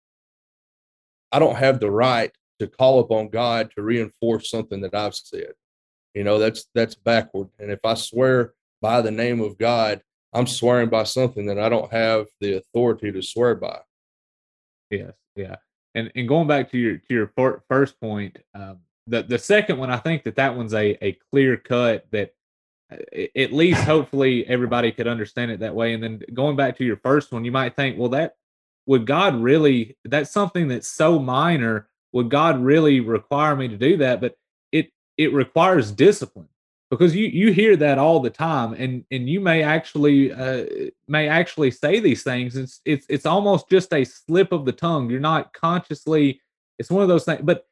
I 1.33 1.39
don't 1.39 1.57
have 1.57 1.79
the 1.79 1.91
right 1.91 2.33
to 2.59 2.67
call 2.67 3.01
upon 3.01 3.29
God 3.29 3.71
to 3.75 3.83
reinforce 3.83 4.51
something 4.51 4.81
that 4.81 4.95
I've 4.95 5.15
said. 5.15 5.53
You 6.15 6.25
know, 6.25 6.39
that's 6.39 6.67
that's 6.75 6.97
backward. 6.97 7.49
And 7.61 7.71
if 7.71 7.79
I 7.85 7.95
swear 7.95 8.55
by 8.83 9.01
the 9.01 9.13
name 9.13 9.41
of 9.41 9.57
God, 9.57 10.03
I'm 10.33 10.49
swearing 10.49 10.89
by 10.89 11.05
something 11.05 11.47
that 11.47 11.59
I 11.59 11.69
don't 11.69 11.93
have 11.93 12.27
the 12.41 12.55
authority 12.55 13.13
to 13.13 13.23
swear 13.23 13.55
by. 13.55 13.81
Yes, 14.91 15.13
yeah. 15.37 15.57
And 15.95 16.11
and 16.17 16.27
going 16.27 16.49
back 16.49 16.71
to 16.73 16.79
your 16.79 16.97
to 16.99 17.15
your 17.15 17.33
first 17.69 18.01
point, 18.01 18.39
um, 18.55 18.81
the 19.07 19.23
the 19.23 19.39
second 19.39 19.79
one, 19.79 19.91
I 19.91 19.99
think 19.99 20.25
that 20.25 20.37
that 20.37 20.57
one's 20.57 20.75
a 20.75 20.99
a 21.05 21.17
clear 21.31 21.57
cut 21.57 22.07
that 22.11 22.35
at 23.37 23.53
least 23.53 23.83
hopefully 23.83 24.47
everybody 24.47 24.91
could 24.93 25.07
understand 25.07 25.51
it 25.51 25.61
that 25.61 25.75
way. 25.75 25.95
And 25.95 26.03
then 26.03 26.23
going 26.35 26.57
back 26.57 26.77
to 26.79 26.85
your 26.85 26.97
first 26.97 27.33
one, 27.33 27.45
you 27.45 27.53
might 27.53 27.77
think, 27.77 27.99
well, 27.99 28.09
that 28.11 28.37
would 28.87 29.07
God 29.07 29.37
really, 29.37 29.97
that's 30.05 30.31
something 30.31 30.69
that's 30.69 30.89
so 30.89 31.19
minor. 31.19 31.89
Would 32.13 32.31
God 32.31 32.61
really 32.61 33.01
require 33.01 33.55
me 33.55 33.69
to 33.69 33.77
do 33.77 33.97
that? 33.99 34.21
But 34.21 34.37
it, 34.73 34.91
it 35.17 35.33
requires 35.33 35.93
discipline 35.93 36.49
because 36.91 37.15
you, 37.15 37.27
you 37.27 37.53
hear 37.53 37.77
that 37.77 37.99
all 37.99 38.19
the 38.19 38.31
time 38.31 38.73
and, 38.73 39.05
and 39.13 39.29
you 39.29 39.41
may 39.41 39.63
actually, 39.63 40.33
uh, 40.33 40.65
may 41.07 41.29
actually 41.29 41.71
say 41.71 42.01
these 42.01 42.25
things. 42.25 42.57
It's, 42.57 42.81
it's, 42.85 43.07
it's 43.09 43.27
almost 43.27 43.71
just 43.71 43.93
a 43.93 44.05
slip 44.05 44.51
of 44.51 44.65
the 44.65 44.73
tongue. 44.73 45.09
You're 45.09 45.21
not 45.21 45.53
consciously, 45.53 46.41
it's 46.79 46.91
one 46.91 47.03
of 47.03 47.09
those 47.09 47.25
things, 47.25 47.43
but 47.45 47.67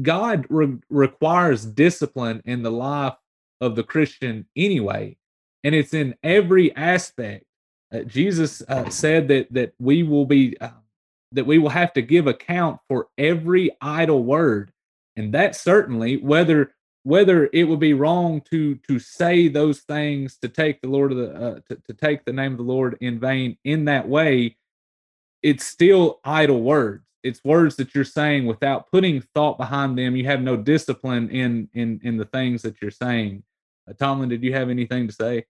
God 0.00 0.46
re- 0.48 0.78
requires 0.90 1.64
discipline 1.64 2.42
in 2.44 2.62
the 2.62 2.70
life 2.70 3.14
of 3.60 3.76
the 3.76 3.82
Christian 3.82 4.46
anyway. 4.56 5.16
And 5.62 5.74
it's 5.74 5.94
in 5.94 6.14
every 6.22 6.74
aspect. 6.76 7.44
Uh, 7.92 8.00
Jesus 8.00 8.62
uh, 8.68 8.90
said 8.90 9.28
that 9.28 9.52
that 9.52 9.72
we 9.78 10.02
will 10.02 10.26
be 10.26 10.56
uh, 10.60 10.70
that 11.32 11.46
we 11.46 11.58
will 11.58 11.70
have 11.70 11.92
to 11.94 12.02
give 12.02 12.26
account 12.26 12.80
for 12.88 13.08
every 13.18 13.70
idle 13.80 14.24
word, 14.24 14.72
and 15.16 15.32
that 15.32 15.56
certainly 15.56 16.16
whether 16.16 16.74
whether 17.04 17.50
it 17.52 17.64
would 17.64 17.80
be 17.80 17.94
wrong 17.94 18.40
to 18.50 18.74
to 18.88 18.98
say 18.98 19.48
those 19.48 19.80
things 19.80 20.36
to 20.38 20.48
take 20.48 20.80
the 20.80 20.88
Lord 20.88 21.12
of 21.12 21.18
the 21.18 21.32
uh, 21.34 21.60
to, 21.68 21.76
to 21.86 21.94
take 21.94 22.24
the 22.24 22.32
name 22.32 22.52
of 22.52 22.58
the 22.58 22.64
Lord 22.64 22.96
in 23.00 23.20
vain 23.20 23.56
in 23.64 23.84
that 23.86 24.08
way, 24.08 24.56
it's 25.42 25.66
still 25.66 26.20
idle 26.24 26.62
words. 26.62 27.04
It's 27.24 27.42
words 27.42 27.74
that 27.76 27.94
you're 27.94 28.04
saying 28.04 28.46
without 28.46 28.90
putting 28.92 29.20
thought 29.34 29.58
behind 29.58 29.98
them. 29.98 30.14
You 30.14 30.26
have 30.26 30.42
no 30.42 30.56
discipline 30.56 31.28
in 31.30 31.68
in 31.74 32.00
in 32.04 32.16
the 32.16 32.26
things 32.26 32.62
that 32.62 32.80
you're 32.80 32.92
saying. 32.92 33.42
Uh, 33.88 33.94
Tomlin, 33.94 34.28
did 34.28 34.44
you 34.44 34.52
have 34.52 34.70
anything 34.70 35.08
to 35.08 35.12
say? 35.12 35.44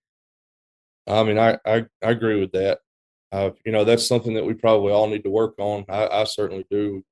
I 1.06 1.22
mean, 1.24 1.38
I 1.38 1.58
I, 1.66 1.84
I 2.02 2.10
agree 2.10 2.40
with 2.40 2.52
that. 2.52 2.78
Uh, 3.32 3.50
you 3.66 3.72
know, 3.72 3.84
that's 3.84 4.06
something 4.06 4.34
that 4.34 4.46
we 4.46 4.54
probably 4.54 4.92
all 4.92 5.08
need 5.08 5.24
to 5.24 5.30
work 5.30 5.54
on. 5.58 5.84
I, 5.88 6.06
I 6.06 6.24
certainly 6.24 6.64
do. 6.70 7.04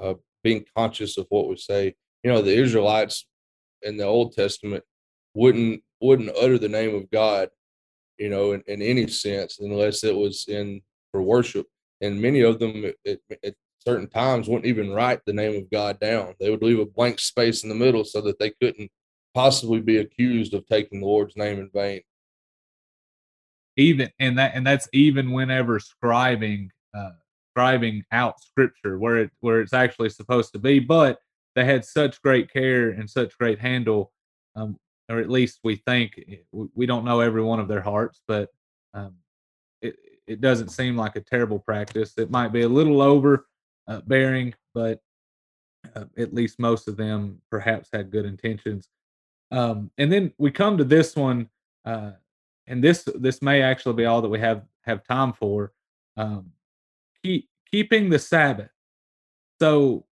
Uh, 0.00 0.14
being 0.44 0.64
conscious 0.76 1.18
of 1.18 1.26
what 1.30 1.48
we 1.48 1.56
say. 1.56 1.96
You 2.22 2.30
know, 2.30 2.42
the 2.42 2.54
Israelites 2.54 3.26
in 3.82 3.96
the 3.96 4.04
Old 4.04 4.34
Testament 4.34 4.84
wouldn't 5.34 5.82
wouldn't 6.00 6.36
utter 6.40 6.58
the 6.58 6.68
name 6.68 6.94
of 6.94 7.10
God, 7.10 7.48
you 8.18 8.28
know, 8.28 8.52
in, 8.52 8.62
in 8.66 8.82
any 8.82 9.08
sense 9.08 9.58
unless 9.58 10.04
it 10.04 10.14
was 10.14 10.44
in 10.46 10.82
for 11.10 11.22
worship. 11.22 11.66
And 12.00 12.20
many 12.20 12.42
of 12.42 12.58
them 12.58 12.84
at, 12.84 13.18
at 13.42 13.54
certain 13.86 14.08
times 14.08 14.48
wouldn't 14.48 14.66
even 14.66 14.92
write 14.92 15.20
the 15.24 15.32
name 15.32 15.56
of 15.56 15.70
God 15.70 16.00
down. 16.00 16.34
They 16.40 16.50
would 16.50 16.62
leave 16.62 16.78
a 16.78 16.86
blank 16.86 17.20
space 17.20 17.62
in 17.62 17.68
the 17.68 17.74
middle 17.74 18.04
so 18.04 18.20
that 18.22 18.38
they 18.38 18.50
couldn't 18.60 18.90
possibly 19.34 19.80
be 19.80 19.98
accused 19.98 20.54
of 20.54 20.66
taking 20.66 21.00
the 21.00 21.06
Lord's 21.06 21.36
name 21.36 21.58
in 21.58 21.70
vain. 21.74 22.00
Even 23.76 24.10
and 24.20 24.38
that 24.38 24.52
and 24.54 24.66
that's 24.66 24.88
even 24.92 25.32
whenever 25.32 25.80
scribing 25.80 26.68
uh 26.96 27.10
scribing 27.56 28.02
out 28.12 28.40
scripture 28.40 28.98
where 28.98 29.18
it 29.18 29.30
where 29.40 29.60
it's 29.60 29.72
actually 29.72 30.10
supposed 30.10 30.52
to 30.52 30.58
be, 30.58 30.78
but 30.78 31.18
they 31.56 31.64
had 31.64 31.84
such 31.84 32.22
great 32.22 32.52
care 32.52 32.90
and 32.90 33.08
such 33.08 33.36
great 33.38 33.58
handle, 33.58 34.12
um, 34.56 34.76
or 35.08 35.18
at 35.18 35.30
least 35.30 35.58
we 35.64 35.76
think 35.76 36.20
we 36.52 36.86
don't 36.86 37.04
know 37.04 37.20
every 37.20 37.42
one 37.42 37.60
of 37.60 37.68
their 37.68 37.80
hearts, 37.80 38.20
but 38.28 38.48
um, 38.94 39.16
it 39.82 39.96
it 40.28 40.40
doesn't 40.40 40.68
seem 40.68 40.96
like 40.96 41.16
a 41.16 41.20
terrible 41.20 41.58
practice. 41.58 42.16
It 42.16 42.30
might 42.30 42.52
be 42.52 42.62
a 42.62 42.68
little 42.68 43.02
over 43.02 43.46
uh, 43.88 44.00
bearing, 44.06 44.54
but 44.74 45.00
uh, 45.94 46.04
at 46.16 46.34
least 46.34 46.58
most 46.58 46.88
of 46.88 46.96
them 46.96 47.40
perhaps 47.50 47.88
had 47.92 48.10
good 48.10 48.24
intentions. 48.24 48.88
Um, 49.50 49.90
and 49.98 50.10
then 50.10 50.32
we 50.38 50.50
come 50.50 50.78
to 50.78 50.84
this 50.84 51.14
one, 51.14 51.48
uh, 51.84 52.12
and 52.66 52.82
this 52.82 53.06
this 53.14 53.42
may 53.42 53.62
actually 53.62 53.94
be 53.94 54.06
all 54.06 54.22
that 54.22 54.28
we 54.28 54.40
have 54.40 54.62
have 54.82 55.04
time 55.04 55.32
for. 55.32 55.72
Um, 56.16 56.52
keep, 57.22 57.48
keeping 57.70 58.10
the 58.10 58.18
Sabbath. 58.18 58.70
So 59.60 60.06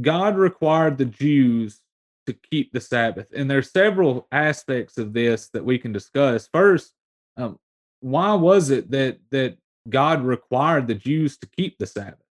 God 0.00 0.36
required 0.36 0.98
the 0.98 1.04
Jews 1.04 1.80
to 2.26 2.32
keep 2.32 2.72
the 2.72 2.80
Sabbath, 2.80 3.26
and 3.34 3.50
there's 3.50 3.72
several 3.72 4.28
aspects 4.30 4.98
of 4.98 5.12
this 5.12 5.48
that 5.48 5.64
we 5.64 5.78
can 5.78 5.92
discuss. 5.92 6.48
First, 6.52 6.92
um, 7.36 7.58
why 8.00 8.34
was 8.34 8.70
it 8.70 8.90
that 8.90 9.18
that 9.30 9.56
God 9.88 10.22
required 10.22 10.86
the 10.86 10.94
Jews 10.94 11.38
to 11.38 11.48
keep 11.48 11.78
the 11.78 11.86
Sabbath? 11.86 12.27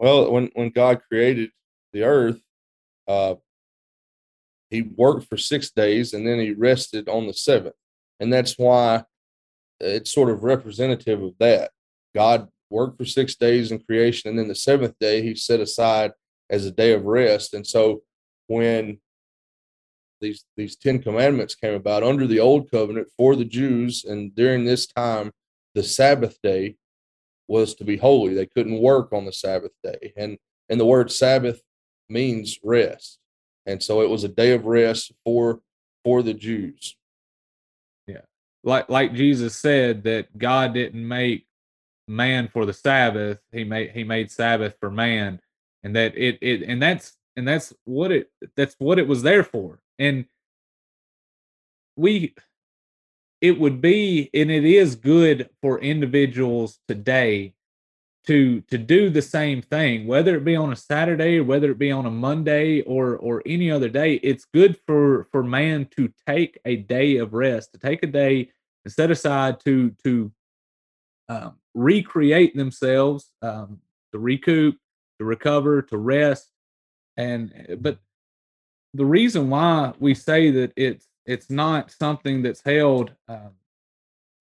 Well, 0.00 0.32
when 0.32 0.50
when 0.54 0.70
God 0.70 1.02
created 1.06 1.50
the 1.92 2.04
earth, 2.04 2.40
uh, 3.06 3.34
he 4.70 4.80
worked 4.80 5.28
for 5.28 5.36
six 5.36 5.70
days 5.70 6.14
and 6.14 6.26
then 6.26 6.40
he 6.40 6.52
rested 6.52 7.06
on 7.06 7.26
the 7.26 7.34
seventh. 7.34 7.74
And 8.18 8.32
that's 8.32 8.54
why 8.56 9.04
it's 9.78 10.10
sort 10.10 10.30
of 10.30 10.42
representative 10.42 11.22
of 11.22 11.34
that. 11.38 11.72
God 12.14 12.48
worked 12.70 12.96
for 12.96 13.04
six 13.04 13.34
days 13.34 13.72
in 13.72 13.80
creation, 13.80 14.30
and 14.30 14.38
then 14.38 14.48
the 14.48 14.54
seventh 14.54 14.94
day 15.00 15.20
he 15.20 15.34
set 15.34 15.60
aside 15.60 16.12
as 16.48 16.64
a 16.64 16.70
day 16.70 16.92
of 16.92 17.04
rest. 17.04 17.52
And 17.52 17.66
so 17.66 18.02
when 18.46 19.00
these 20.22 20.46
these 20.56 20.76
Ten 20.76 21.02
Commandments 21.02 21.54
came 21.54 21.74
about 21.74 22.02
under 22.02 22.26
the 22.26 22.40
old 22.40 22.70
covenant 22.70 23.08
for 23.18 23.36
the 23.36 23.44
Jews, 23.44 24.06
and 24.06 24.34
during 24.34 24.64
this 24.64 24.86
time, 24.86 25.32
the 25.74 25.82
Sabbath 25.82 26.38
day 26.42 26.76
was 27.50 27.74
to 27.74 27.84
be 27.84 27.96
holy. 27.96 28.32
They 28.32 28.46
couldn't 28.46 28.80
work 28.80 29.12
on 29.12 29.24
the 29.24 29.32
Sabbath 29.32 29.72
day. 29.82 30.12
And 30.16 30.38
and 30.68 30.78
the 30.78 30.86
word 30.86 31.10
Sabbath 31.10 31.60
means 32.08 32.58
rest. 32.62 33.18
And 33.66 33.82
so 33.82 34.00
it 34.02 34.08
was 34.08 34.22
a 34.22 34.28
day 34.28 34.52
of 34.52 34.64
rest 34.66 35.12
for 35.24 35.60
for 36.04 36.22
the 36.22 36.32
Jews. 36.32 36.96
Yeah. 38.06 38.22
Like 38.62 38.88
like 38.88 39.14
Jesus 39.14 39.56
said 39.56 40.04
that 40.04 40.38
God 40.38 40.74
didn't 40.74 41.06
make 41.06 41.46
man 42.06 42.48
for 42.48 42.64
the 42.64 42.72
Sabbath. 42.72 43.40
He 43.52 43.64
made 43.64 43.90
he 43.90 44.04
made 44.04 44.30
Sabbath 44.30 44.76
for 44.78 44.90
man. 44.90 45.40
And 45.82 45.96
that 45.96 46.16
it 46.16 46.38
it 46.40 46.62
and 46.62 46.80
that's 46.80 47.16
and 47.36 47.46
that's 47.48 47.72
what 47.84 48.12
it 48.12 48.30
that's 48.56 48.76
what 48.78 49.00
it 49.00 49.08
was 49.08 49.22
there 49.22 49.44
for. 49.44 49.80
And 49.98 50.26
we 51.96 52.34
it 53.40 53.58
would 53.58 53.80
be 53.80 54.30
and 54.34 54.50
it 54.50 54.64
is 54.64 54.94
good 54.96 55.48
for 55.62 55.80
individuals 55.80 56.78
today 56.88 57.54
to 58.26 58.60
to 58.62 58.76
do 58.76 59.08
the 59.08 59.22
same 59.22 59.62
thing 59.62 60.06
whether 60.06 60.36
it 60.36 60.44
be 60.44 60.54
on 60.54 60.72
a 60.72 60.76
saturday 60.76 61.38
or 61.38 61.44
whether 61.44 61.70
it 61.70 61.78
be 61.78 61.90
on 61.90 62.04
a 62.06 62.10
monday 62.10 62.82
or 62.82 63.16
or 63.16 63.42
any 63.46 63.70
other 63.70 63.88
day. 63.88 64.14
It's 64.14 64.44
good 64.44 64.78
for 64.86 65.26
for 65.32 65.42
man 65.42 65.86
to 65.96 66.12
take 66.26 66.58
a 66.64 66.76
day 66.76 67.16
of 67.16 67.32
rest 67.32 67.72
to 67.72 67.78
take 67.78 68.02
a 68.02 68.06
day 68.06 68.50
and 68.84 68.92
set 68.92 69.10
aside 69.10 69.60
to 69.60 69.90
to 70.04 70.32
um, 71.28 71.56
recreate 71.74 72.56
themselves 72.56 73.32
um, 73.42 73.78
to 74.12 74.18
recoup 74.18 74.76
to 75.18 75.24
recover 75.24 75.82
to 75.82 75.96
rest. 75.96 76.50
And 77.16 77.78
but 77.80 77.98
the 78.94 79.04
reason 79.04 79.50
why 79.50 79.92
we 79.98 80.14
say 80.14 80.50
that 80.50 80.72
it's 80.76 81.06
it's 81.26 81.50
not 81.50 81.90
something 81.90 82.42
that's 82.42 82.62
held 82.62 83.12
um, 83.28 83.50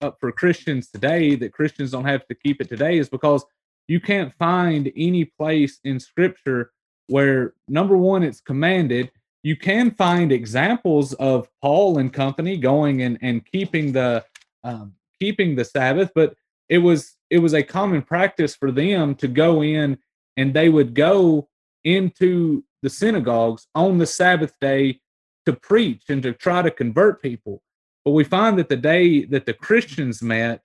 up 0.02 0.18
for 0.20 0.32
Christians 0.32 0.90
today 0.90 1.36
that 1.36 1.54
Christians 1.54 1.92
don't 1.92 2.06
have 2.06 2.26
to 2.28 2.36
keep 2.36 2.62
it 2.62 2.70
today 2.70 2.98
is 2.98 3.10
because 3.10 3.46
you 3.88 4.00
can't 4.00 4.34
find 4.38 4.92
any 4.96 5.26
place 5.26 5.80
in 5.84 6.00
scripture 6.00 6.72
where 7.08 7.54
number 7.68 7.98
one 7.98 8.24
it's 8.24 8.42
commanded. 8.42 9.12
You 9.44 9.56
can 9.56 9.92
find 9.92 10.32
examples 10.32 11.14
of 11.14 11.50
paul 11.62 11.98
and 11.98 12.14
company 12.14 12.58
going 12.58 13.02
and, 13.02 13.18
and 13.22 13.46
keeping 13.46 13.92
the 13.92 14.24
um, 14.64 14.94
keeping 15.20 15.56
the 15.56 15.66
sabbath 15.66 16.12
but 16.16 16.36
it 16.70 16.78
was 16.78 17.18
it 17.30 17.40
was 17.40 17.54
a 17.54 17.64
common 17.64 18.02
practice 18.02 18.56
for 18.56 18.72
them 18.72 19.16
to 19.16 19.28
go 19.28 19.64
in 19.64 19.98
and 20.38 20.54
they 20.54 20.70
would 20.70 20.94
go 20.94 21.48
into 21.84 22.64
the 22.82 22.90
synagogues 22.90 23.68
on 23.76 23.98
the 23.98 24.06
sabbath 24.06 24.54
day 24.62 25.00
to 25.46 25.54
preach 25.54 26.04
and 26.10 26.24
to 26.24 26.34
try 26.34 26.62
to 26.62 26.72
convert 26.72 27.22
people 27.22 27.62
but 28.06 28.12
we 28.12 28.24
find 28.24 28.58
that 28.58 28.70
the 28.70 28.78
day 28.78 29.26
that 29.26 29.46
the 29.46 29.54
christians 29.54 30.22
met 30.22 30.62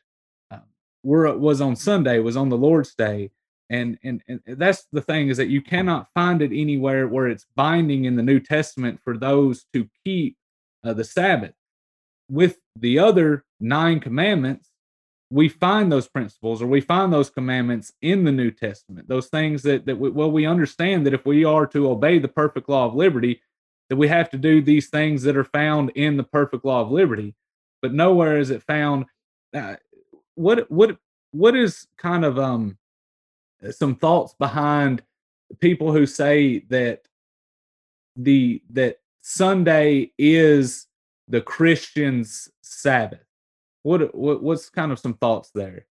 were 1.04 1.36
was 1.36 1.60
on 1.60 1.76
Sunday, 1.76 2.18
was 2.18 2.36
on 2.36 2.48
the 2.48 2.56
Lord's 2.56 2.94
Day. 2.94 3.30
And, 3.70 3.98
and 4.02 4.22
and 4.28 4.40
that's 4.46 4.86
the 4.92 5.00
thing 5.00 5.28
is 5.28 5.36
that 5.36 5.48
you 5.48 5.62
cannot 5.62 6.08
find 6.14 6.42
it 6.42 6.50
anywhere 6.52 7.06
where 7.08 7.28
it's 7.28 7.46
binding 7.54 8.04
in 8.04 8.16
the 8.16 8.22
New 8.22 8.40
Testament 8.40 9.00
for 9.04 9.16
those 9.16 9.64
to 9.72 9.88
keep 10.04 10.36
uh, 10.82 10.92
the 10.92 11.04
Sabbath. 11.04 11.54
With 12.30 12.58
the 12.76 12.98
other 12.98 13.44
nine 13.60 14.00
commandments, 14.00 14.70
we 15.30 15.48
find 15.48 15.90
those 15.90 16.08
principles 16.08 16.60
or 16.60 16.66
we 16.66 16.80
find 16.80 17.12
those 17.12 17.30
commandments 17.30 17.92
in 18.02 18.24
the 18.24 18.32
New 18.32 18.50
Testament. 18.50 19.08
Those 19.08 19.28
things 19.28 19.62
that 19.62 19.86
that 19.86 19.98
we, 19.98 20.10
well 20.10 20.30
we 20.30 20.46
understand 20.46 21.06
that 21.06 21.14
if 21.14 21.24
we 21.24 21.44
are 21.44 21.66
to 21.68 21.90
obey 21.90 22.18
the 22.18 22.28
perfect 22.28 22.68
law 22.68 22.86
of 22.86 22.94
liberty, 22.94 23.40
that 23.88 23.96
we 23.96 24.08
have 24.08 24.30
to 24.30 24.38
do 24.38 24.62
these 24.62 24.88
things 24.88 25.22
that 25.22 25.36
are 25.36 25.44
found 25.44 25.90
in 25.90 26.16
the 26.16 26.24
perfect 26.24 26.64
law 26.64 26.80
of 26.80 26.90
liberty. 26.90 27.34
But 27.82 27.92
nowhere 27.92 28.38
is 28.38 28.50
it 28.50 28.62
found. 28.62 29.06
Uh, 29.52 29.76
what 30.34 30.70
what 30.70 30.96
what 31.32 31.56
is 31.56 31.86
kind 31.98 32.24
of 32.24 32.38
um 32.38 32.78
some 33.70 33.94
thoughts 33.94 34.34
behind 34.38 35.02
people 35.60 35.92
who 35.92 36.06
say 36.06 36.60
that 36.70 37.02
the 38.16 38.62
that 38.70 38.98
Sunday 39.20 40.12
is 40.18 40.86
the 41.28 41.40
Christian's 41.40 42.48
Sabbath. 42.62 43.24
What, 43.82 44.14
what 44.14 44.42
what's 44.42 44.70
kind 44.70 44.92
of 44.92 44.98
some 44.98 45.14
thoughts 45.14 45.50
there? 45.54 45.86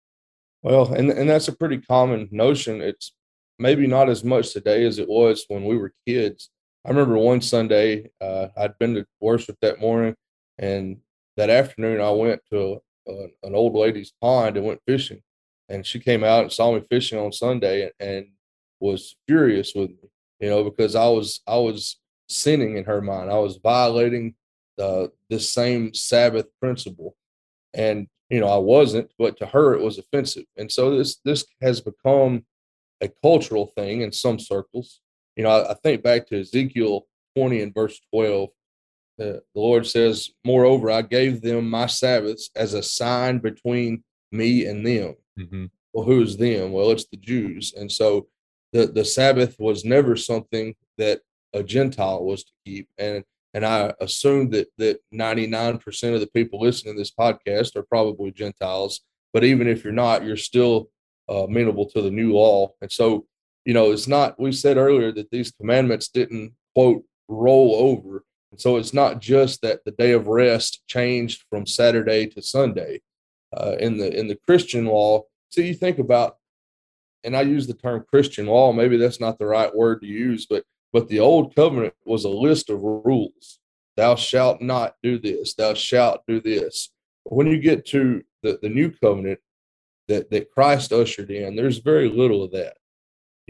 Well, 0.63 0.93
and 0.93 1.10
and 1.10 1.30
that's 1.30 1.47
a 1.47 1.56
pretty 1.56 1.80
common 1.80 2.30
notion. 2.32 2.82
It's 2.82 3.13
maybe 3.60 3.88
not 3.88 4.10
as 4.10 4.23
much 4.23 4.54
today 4.54 4.86
as 4.86 4.99
it 4.99 5.08
was 5.08 5.45
when 5.47 5.65
we 5.65 5.77
were 5.77 5.93
kids. 6.08 6.49
I 6.86 6.89
remember 6.89 7.17
one 7.17 7.41
Sunday 7.41 8.10
uh, 8.20 8.48
I'd 8.58 8.78
been 8.80 8.96
to 8.96 9.06
worship 9.20 9.58
that 9.62 9.80
morning, 9.80 10.15
and 10.58 10.98
that 11.38 11.50
afternoon 11.50 12.02
I 12.02 12.12
went 12.12 12.41
to 12.52 12.82
an 13.08 13.56
old 13.56 13.76
lady's 13.76 14.13
pond 14.22 14.58
and 14.58 14.65
went 14.65 14.82
fishing. 14.86 15.22
And 15.70 15.86
she 15.86 16.00
came 16.00 16.24
out 16.24 16.44
and 16.44 16.52
saw 16.52 16.74
me 16.74 16.84
fishing 16.89 17.17
on 17.17 17.32
Sunday 17.32 17.84
and, 17.84 17.91
and 18.00 18.28
was 18.80 19.15
furious 19.28 19.74
with 19.74 19.89
me, 19.89 20.10
you 20.39 20.50
know, 20.50 20.63
because 20.63 20.96
I 20.96 21.08
was 21.08 21.41
I 21.48 21.58
was 21.58 22.00
sinning 22.28 22.78
in 22.78 22.86
her 22.86 23.02
mind. 23.02 23.30
I 23.30 23.38
was 23.38 23.58
violating 23.58 24.36
the 24.78 25.12
this 25.30 25.52
same 25.52 25.94
Sabbath 25.94 26.48
principle. 26.60 27.15
And 27.74 28.08
you 28.30 28.39
know, 28.39 28.48
I 28.48 28.58
wasn't, 28.58 29.12
but 29.17 29.38
to 29.38 29.46
her 29.46 29.74
it 29.74 29.82
was 29.82 29.98
offensive. 29.98 30.46
And 30.58 30.72
so 30.72 30.98
this 30.98 31.17
this 31.24 31.46
has 31.62 31.82
become 31.82 32.46
a 33.02 33.10
cultural 33.22 33.67
thing 33.78 34.02
in 34.02 34.12
some 34.12 34.39
circles. 34.39 35.02
You 35.36 35.44
know, 35.44 35.50
I, 35.50 35.72
I 35.72 35.74
think 35.76 36.04
back 36.04 36.28
to 36.28 36.39
Ezekiel 36.39 37.08
20 37.36 37.62
and 37.62 37.74
verse 37.74 38.00
12 38.13 38.50
the, 39.22 39.44
the 39.54 39.62
Lord 39.62 39.86
says, 39.86 40.32
Moreover, 40.44 40.89
I 40.89 41.04
gave 41.04 41.41
them 41.41 41.70
my 41.70 41.86
Sabbaths 41.86 42.50
as 42.56 42.74
a 42.74 42.82
sign 42.82 43.38
between 43.38 44.04
me 44.32 44.65
and 44.65 44.86
them. 44.86 45.15
Mm-hmm. 45.39 45.65
Well, 45.94 46.06
who 46.06 46.22
is 46.22 46.38
them? 46.38 46.72
Well, 46.72 46.91
it's 46.91 47.06
the 47.06 47.17
Jews. 47.17 47.74
And 47.78 47.91
so 47.91 48.28
the, 48.74 48.88
the 48.88 49.06
Sabbath 49.06 49.58
was 49.60 49.86
never 49.86 50.15
something 50.15 50.76
that 50.98 51.22
a 51.54 51.62
Gentile 51.62 52.24
was 52.24 52.46
to 52.46 52.52
keep. 52.65 52.89
And 52.98 53.24
and 53.54 53.65
I 53.65 53.94
assume 54.00 54.50
that 54.52 54.70
that 54.78 55.02
99% 55.13 56.13
of 56.13 56.22
the 56.22 56.28
people 56.28 56.62
listening 56.62 56.94
to 56.94 56.98
this 56.98 57.12
podcast 57.12 57.76
are 57.76 57.84
probably 57.84 58.32
Gentiles. 58.32 59.02
But 59.34 59.44
even 59.44 59.67
if 59.67 59.84
you're 59.84 59.91
not, 59.91 60.24
you're 60.24 60.38
still 60.38 60.89
uh, 61.30 61.44
amenable 61.44 61.86
to 61.88 62.02
the 62.02 62.12
new 62.12 62.32
law. 62.32 62.72
And 62.82 62.89
so, 62.89 63.26
you 63.65 63.74
know, 63.74 63.91
it's 63.91 64.08
not, 64.08 64.39
we 64.39 64.52
said 64.52 64.78
earlier 64.78 65.12
that 65.12 65.32
these 65.32 65.52
commandments 65.52 66.08
didn't, 66.08 66.54
quote, 66.74 67.04
roll 67.28 67.76
over. 67.76 68.24
And 68.52 68.60
so 68.60 68.78
it's 68.78 68.93
not 68.93 69.21
just 69.21 69.62
that 69.62 69.86
the 69.86 69.91
day 69.91 70.12
of 70.12 70.28
rest 70.28 70.82
changed 70.88 71.45
from 71.50 71.65
Saturday 71.65 72.28
to 72.28 72.41
Sunday. 72.41 73.02
Uh, 73.56 73.76
in 73.80 73.97
the 73.97 74.17
in 74.17 74.28
the 74.28 74.39
Christian 74.47 74.86
law, 74.86 75.24
see, 75.50 75.67
you 75.67 75.74
think 75.74 76.00
about, 76.00 76.38
and 77.26 77.36
I 77.36 77.41
use 77.41 77.67
the 77.67 77.74
term 77.74 78.06
Christian 78.10 78.45
law. 78.45 78.71
Maybe 78.71 78.95
that's 78.95 79.19
not 79.19 79.38
the 79.38 79.45
right 79.45 79.74
word 79.76 80.00
to 80.02 80.08
use, 80.08 80.45
but 80.45 80.63
but 80.93 81.10
the 81.10 81.19
old 81.19 81.54
covenant 81.54 81.93
was 82.06 82.24
a 82.24 82.30
list 82.30 82.69
of 82.69 82.82
rules. 82.82 83.60
Thou 83.97 84.15
shalt 84.15 84.62
not 84.62 84.95
do 85.04 85.19
this. 85.19 85.54
Thou 85.54 85.74
shalt 85.74 86.21
do 86.28 86.39
this. 86.39 86.91
When 87.24 87.47
you 87.47 87.60
get 87.60 87.86
to 87.88 88.24
the, 88.41 88.58
the 88.62 88.69
new 88.69 88.89
covenant 88.89 89.39
that, 90.08 90.30
that 90.32 90.52
Christ 90.52 90.91
ushered 90.93 91.30
in, 91.30 91.56
there's 91.56 91.78
very 91.80 92.10
little 92.10 92.43
of 92.43 92.52
that. 92.52 92.78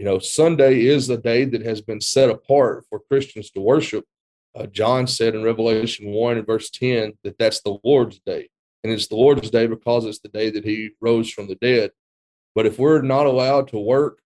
You 0.02 0.08
know, 0.08 0.18
Sunday 0.18 0.86
is 0.86 1.08
a 1.10 1.16
day 1.16 1.44
that 1.44 1.62
has 1.62 1.80
been 1.80 2.00
set 2.00 2.28
apart 2.28 2.86
for 2.90 2.98
Christians 2.98 3.52
to 3.52 3.60
worship 3.60 4.04
uh, 4.52 4.66
John 4.66 5.06
said 5.06 5.36
in 5.36 5.44
Revelation 5.44 6.08
1 6.08 6.38
and 6.38 6.44
verse 6.44 6.70
10 6.70 7.12
that 7.22 7.38
that's 7.38 7.60
the 7.60 7.78
Lord's 7.84 8.18
day. 8.26 8.48
And 8.82 8.92
it's 8.92 9.06
the 9.06 9.14
Lord's 9.14 9.48
day 9.48 9.68
because 9.68 10.04
it's 10.04 10.18
the 10.18 10.28
day 10.28 10.50
that 10.50 10.64
he 10.64 10.90
rose 11.00 11.30
from 11.30 11.46
the 11.46 11.54
dead. 11.54 11.92
But 12.56 12.66
if 12.66 12.80
we're 12.80 13.00
not 13.00 13.26
allowed 13.26 13.68
to 13.68 13.78
work 13.78 14.18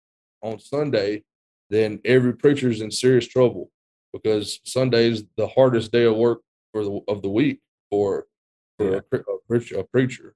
on 0.42 0.60
Sunday, 0.60 1.26
then 1.70 2.00
every 2.06 2.38
preacher 2.38 2.70
is 2.70 2.80
in 2.80 2.90
serious 2.90 3.28
trouble 3.28 3.70
because 4.14 4.62
Sunday 4.64 5.10
is 5.10 5.26
the 5.36 5.48
hardest 5.50 5.92
day 5.92 6.06
of 6.06 6.16
work 6.16 6.40
for 6.72 6.86
the 6.86 7.02
of 7.10 7.22
the 7.22 7.30
week 7.30 7.60
for 7.90 8.28
for 8.78 8.94
yeah. 8.94 9.00
a, 9.12 9.80
a 9.80 9.84
preacher. 9.84 10.36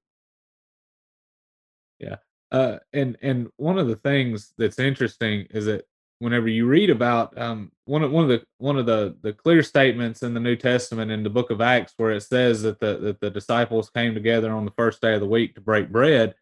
Yeah. 1.98 2.16
Uh, 2.52 2.78
and 2.92 3.16
and 3.22 3.48
one 3.56 3.78
of 3.78 3.88
the 3.88 3.96
things 3.96 4.52
that's 4.58 4.78
interesting 4.78 5.46
is 5.50 5.66
that 5.66 5.84
whenever 6.18 6.48
you 6.48 6.66
read 6.66 6.90
about 6.90 7.36
um, 7.38 7.70
one 7.86 8.02
of 8.02 8.10
one 8.12 8.24
of 8.24 8.28
the 8.30 8.44
one 8.58 8.78
of 8.78 8.86
the 8.86 9.16
the 9.22 9.32
clear 9.32 9.62
statements 9.62 10.22
in 10.22 10.34
the 10.34 10.40
New 10.40 10.56
Testament 10.56 11.10
in 11.10 11.22
the 11.22 11.30
book 11.30 11.50
of 11.50 11.60
Acts 11.60 11.94
where 11.96 12.10
it 12.12 12.22
says 12.22 12.62
that 12.62 12.80
the 12.80 12.98
that 12.98 13.20
the 13.20 13.30
disciples 13.30 13.90
came 13.90 14.14
together 14.14 14.52
on 14.52 14.64
the 14.64 14.72
first 14.76 15.00
day 15.00 15.14
of 15.14 15.20
the 15.20 15.26
week 15.28 15.54
to 15.54 15.60
break 15.60 15.90
bread. 15.90 16.34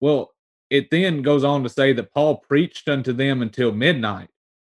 Well, 0.00 0.32
it 0.70 0.90
then 0.90 1.22
goes 1.22 1.44
on 1.44 1.62
to 1.64 1.68
say 1.68 1.92
that 1.94 2.12
Paul 2.12 2.38
preached 2.38 2.88
unto 2.88 3.12
them 3.12 3.42
until 3.42 3.72
midnight. 3.72 4.28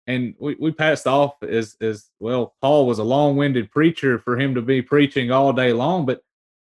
and 0.06 0.34
we, 0.40 0.56
we 0.60 0.72
passed 0.72 1.06
off 1.06 1.42
as 1.42 1.76
as 1.80 2.10
well. 2.20 2.54
Paul 2.62 2.86
was 2.86 2.98
a 2.98 3.04
long 3.04 3.36
winded 3.36 3.70
preacher 3.70 4.18
for 4.18 4.38
him 4.38 4.54
to 4.56 4.62
be 4.62 4.82
preaching 4.82 5.30
all 5.30 5.52
day 5.52 5.72
long, 5.72 6.06
but 6.06 6.22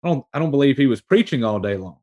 I 0.04 0.08
don't 0.08 0.26
I 0.34 0.38
don't 0.40 0.50
believe 0.52 0.76
he 0.78 0.86
was 0.86 1.00
preaching 1.02 1.44
all 1.44 1.60
day 1.60 1.76
long. 1.76 1.98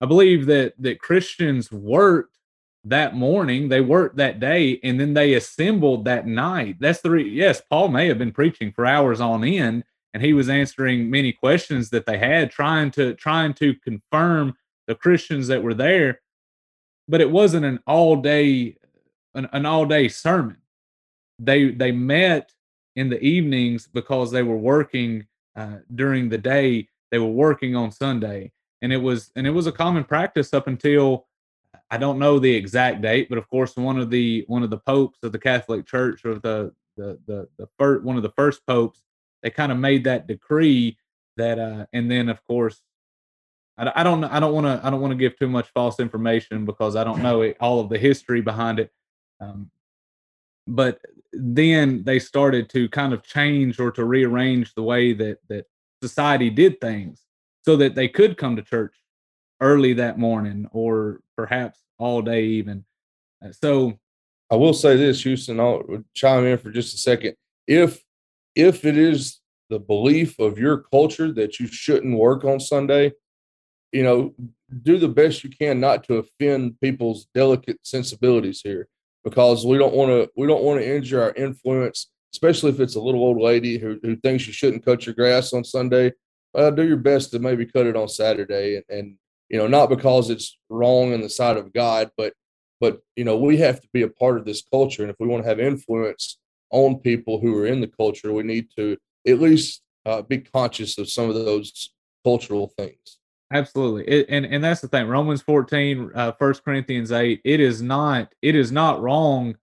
I 0.00 0.06
believe 0.06 0.46
that 0.46 0.74
that 0.78 1.00
Christians 1.00 1.72
worked 1.72 2.38
that 2.84 3.14
morning, 3.14 3.68
they 3.68 3.80
worked 3.80 4.16
that 4.16 4.40
day, 4.40 4.80
and 4.82 4.98
then 4.98 5.14
they 5.14 5.34
assembled 5.34 6.04
that 6.04 6.26
night. 6.26 6.76
That's 6.80 7.00
the 7.00 7.10
re- 7.10 7.28
yes, 7.28 7.60
Paul 7.68 7.88
may 7.88 8.06
have 8.08 8.18
been 8.18 8.32
preaching 8.32 8.72
for 8.72 8.86
hours 8.86 9.20
on 9.20 9.44
end, 9.44 9.84
and 10.14 10.22
he 10.22 10.32
was 10.32 10.48
answering 10.48 11.10
many 11.10 11.32
questions 11.32 11.90
that 11.90 12.06
they 12.06 12.18
had, 12.18 12.50
trying 12.50 12.90
to 12.92 13.14
trying 13.14 13.54
to 13.54 13.74
confirm 13.74 14.54
the 14.86 14.94
Christians 14.94 15.48
that 15.48 15.62
were 15.62 15.74
there. 15.74 16.20
But 17.08 17.20
it 17.20 17.30
wasn't 17.30 17.64
an 17.64 17.80
all 17.86 18.16
day 18.16 18.76
an, 19.34 19.48
an 19.52 19.66
all 19.66 19.86
day 19.86 20.08
sermon. 20.08 20.58
They 21.38 21.70
they 21.70 21.92
met 21.92 22.52
in 22.96 23.10
the 23.10 23.20
evenings 23.20 23.86
because 23.86 24.30
they 24.30 24.42
were 24.42 24.56
working 24.56 25.26
uh, 25.56 25.78
during 25.94 26.28
the 26.28 26.38
day. 26.38 26.88
They 27.10 27.18
were 27.18 27.26
working 27.26 27.74
on 27.76 27.90
Sunday, 27.90 28.52
and 28.82 28.92
it 28.92 28.98
was 28.98 29.30
and 29.36 29.46
it 29.46 29.50
was 29.50 29.66
a 29.66 29.72
common 29.72 30.04
practice 30.04 30.54
up 30.54 30.66
until 30.66 31.26
I 31.90 31.96
don't 31.96 32.18
know 32.18 32.38
the 32.38 32.54
exact 32.54 33.02
date, 33.02 33.28
but 33.28 33.38
of 33.38 33.48
course, 33.48 33.76
one 33.76 33.98
of 33.98 34.10
the 34.10 34.44
one 34.46 34.62
of 34.62 34.70
the 34.70 34.78
popes 34.78 35.18
of 35.22 35.32
the 35.32 35.38
Catholic 35.38 35.86
Church, 35.86 36.24
or 36.24 36.34
the 36.34 36.72
the 36.96 37.18
the 37.26 37.48
the 37.58 37.68
first 37.78 38.04
one 38.04 38.16
of 38.16 38.22
the 38.22 38.32
first 38.32 38.66
popes, 38.66 39.02
they 39.42 39.50
kind 39.50 39.72
of 39.72 39.78
made 39.78 40.04
that 40.04 40.26
decree 40.26 40.98
that, 41.36 41.58
uh, 41.58 41.86
and 41.92 42.10
then 42.10 42.28
of 42.28 42.44
course, 42.44 42.82
I, 43.78 43.90
I 43.96 44.02
don't 44.02 44.24
I 44.24 44.38
don't 44.38 44.54
want 44.54 44.66
to 44.66 44.86
I 44.86 44.90
don't 44.90 45.00
want 45.00 45.12
to 45.12 45.18
give 45.18 45.38
too 45.38 45.48
much 45.48 45.70
false 45.70 45.98
information 45.98 46.64
because 46.64 46.94
I 46.94 47.04
don't 47.04 47.22
know 47.22 47.42
it, 47.42 47.56
all 47.60 47.80
of 47.80 47.88
the 47.88 47.98
history 47.98 48.40
behind 48.40 48.80
it. 48.80 48.92
Um, 49.40 49.70
but 50.66 51.00
then 51.32 52.04
they 52.04 52.18
started 52.18 52.68
to 52.70 52.88
kind 52.90 53.14
of 53.14 53.22
change 53.22 53.80
or 53.80 53.90
to 53.92 54.04
rearrange 54.04 54.74
the 54.74 54.82
way 54.82 55.14
that 55.14 55.38
that 55.48 55.66
society 56.02 56.50
did 56.50 56.80
things 56.80 57.27
so 57.68 57.76
that 57.76 57.94
they 57.94 58.08
could 58.08 58.38
come 58.38 58.56
to 58.56 58.62
church 58.62 58.94
early 59.60 59.92
that 59.92 60.18
morning 60.18 60.66
or 60.72 61.20
perhaps 61.36 61.78
all 61.98 62.22
day 62.22 62.44
even. 62.44 62.82
Uh, 63.44 63.52
so 63.52 63.92
I 64.50 64.56
will 64.56 64.72
say 64.72 64.96
this, 64.96 65.22
Houston, 65.24 65.60
I'll 65.60 65.82
chime 66.14 66.46
in 66.46 66.56
for 66.56 66.70
just 66.70 66.94
a 66.94 66.96
second. 66.96 67.34
If 67.66 68.02
if 68.54 68.86
it 68.86 68.96
is 68.96 69.40
the 69.68 69.78
belief 69.78 70.38
of 70.38 70.58
your 70.58 70.78
culture 70.78 71.30
that 71.32 71.60
you 71.60 71.66
shouldn't 71.66 72.16
work 72.16 72.42
on 72.42 72.58
Sunday, 72.58 73.12
you 73.92 74.02
know, 74.02 74.34
do 74.82 74.96
the 74.96 75.06
best 75.06 75.44
you 75.44 75.50
can 75.50 75.78
not 75.78 76.04
to 76.04 76.14
offend 76.14 76.80
people's 76.80 77.26
delicate 77.34 77.80
sensibilities 77.82 78.62
here 78.64 78.88
because 79.24 79.66
we 79.66 79.76
don't 79.76 79.92
want 79.92 80.08
to 80.08 80.30
we 80.38 80.46
don't 80.46 80.64
want 80.64 80.80
to 80.80 80.96
injure 80.96 81.20
our 81.20 81.34
influence, 81.34 82.08
especially 82.32 82.70
if 82.70 82.80
it's 82.80 82.96
a 82.96 83.00
little 83.02 83.20
old 83.20 83.42
lady 83.42 83.76
who, 83.76 84.00
who 84.02 84.16
thinks 84.16 84.46
you 84.46 84.54
shouldn't 84.54 84.86
cut 84.86 85.04
your 85.04 85.14
grass 85.14 85.52
on 85.52 85.64
Sunday. 85.64 86.14
Do 86.56 86.86
your 86.86 86.96
best 86.96 87.30
to 87.32 87.38
maybe 87.38 87.66
cut 87.66 87.86
it 87.86 87.96
on 87.96 88.08
Saturday 88.08 88.76
and, 88.76 88.84
and 88.88 89.16
you 89.48 89.58
know, 89.58 89.66
not 89.66 89.88
because 89.88 90.30
it's 90.30 90.58
wrong 90.68 91.12
in 91.12 91.20
the 91.20 91.28
sight 91.28 91.56
of 91.56 91.72
God, 91.72 92.10
but 92.16 92.34
but 92.80 93.00
you 93.16 93.24
know, 93.24 93.36
we 93.36 93.56
have 93.56 93.80
to 93.80 93.88
be 93.92 94.02
a 94.02 94.08
part 94.08 94.38
of 94.38 94.44
this 94.44 94.62
culture, 94.62 95.02
and 95.02 95.10
if 95.10 95.16
we 95.18 95.26
want 95.26 95.42
to 95.42 95.48
have 95.48 95.58
influence 95.58 96.38
on 96.70 97.00
people 97.00 97.40
who 97.40 97.56
are 97.58 97.66
in 97.66 97.80
the 97.80 97.88
culture, 97.88 98.32
we 98.32 98.44
need 98.44 98.68
to 98.76 98.96
at 99.26 99.40
least 99.40 99.82
uh, 100.06 100.22
be 100.22 100.38
conscious 100.38 100.96
of 100.98 101.10
some 101.10 101.28
of 101.28 101.34
those 101.34 101.90
cultural 102.24 102.72
things. 102.78 103.18
Absolutely, 103.52 104.04
it, 104.04 104.26
and 104.28 104.46
and 104.46 104.62
that's 104.62 104.80
the 104.80 104.88
thing. 104.88 105.08
Romans 105.08 105.42
fourteen, 105.42 106.10
uh, 106.14 106.32
1 106.38 106.54
Corinthians 106.64 107.10
eight. 107.10 107.40
It 107.44 107.60
is 107.60 107.82
not 107.82 108.32
it 108.42 108.54
is 108.54 108.70
not 108.70 109.00
wrong 109.00 109.56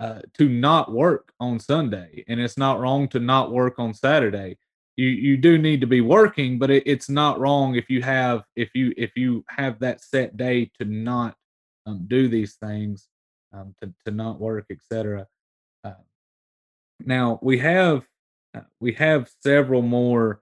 uh, 0.00 0.20
to 0.34 0.48
not 0.48 0.90
work 0.90 1.32
on 1.38 1.60
Sunday, 1.60 2.24
and 2.26 2.40
it's 2.40 2.56
not 2.56 2.80
wrong 2.80 3.08
to 3.08 3.20
not 3.20 3.52
work 3.52 3.78
on 3.78 3.94
Saturday 3.94 4.56
you 4.96 5.08
you 5.08 5.36
do 5.36 5.58
need 5.58 5.80
to 5.80 5.86
be 5.86 6.00
working 6.00 6.58
but 6.58 6.70
it, 6.70 6.82
it's 6.86 7.08
not 7.08 7.38
wrong 7.38 7.74
if 7.74 7.88
you 7.88 8.02
have 8.02 8.42
if 8.56 8.70
you 8.74 8.92
if 8.96 9.12
you 9.16 9.44
have 9.48 9.78
that 9.78 10.00
set 10.02 10.36
day 10.36 10.70
to 10.78 10.84
not 10.84 11.36
um, 11.86 12.04
do 12.08 12.28
these 12.28 12.54
things 12.54 13.08
um, 13.52 13.74
to, 13.80 13.92
to 14.04 14.10
not 14.10 14.40
work 14.40 14.66
etc 14.70 15.26
uh, 15.84 15.92
now 17.04 17.38
we 17.42 17.58
have 17.58 18.02
uh, 18.54 18.60
we 18.80 18.92
have 18.92 19.30
several 19.42 19.82
more 19.82 20.40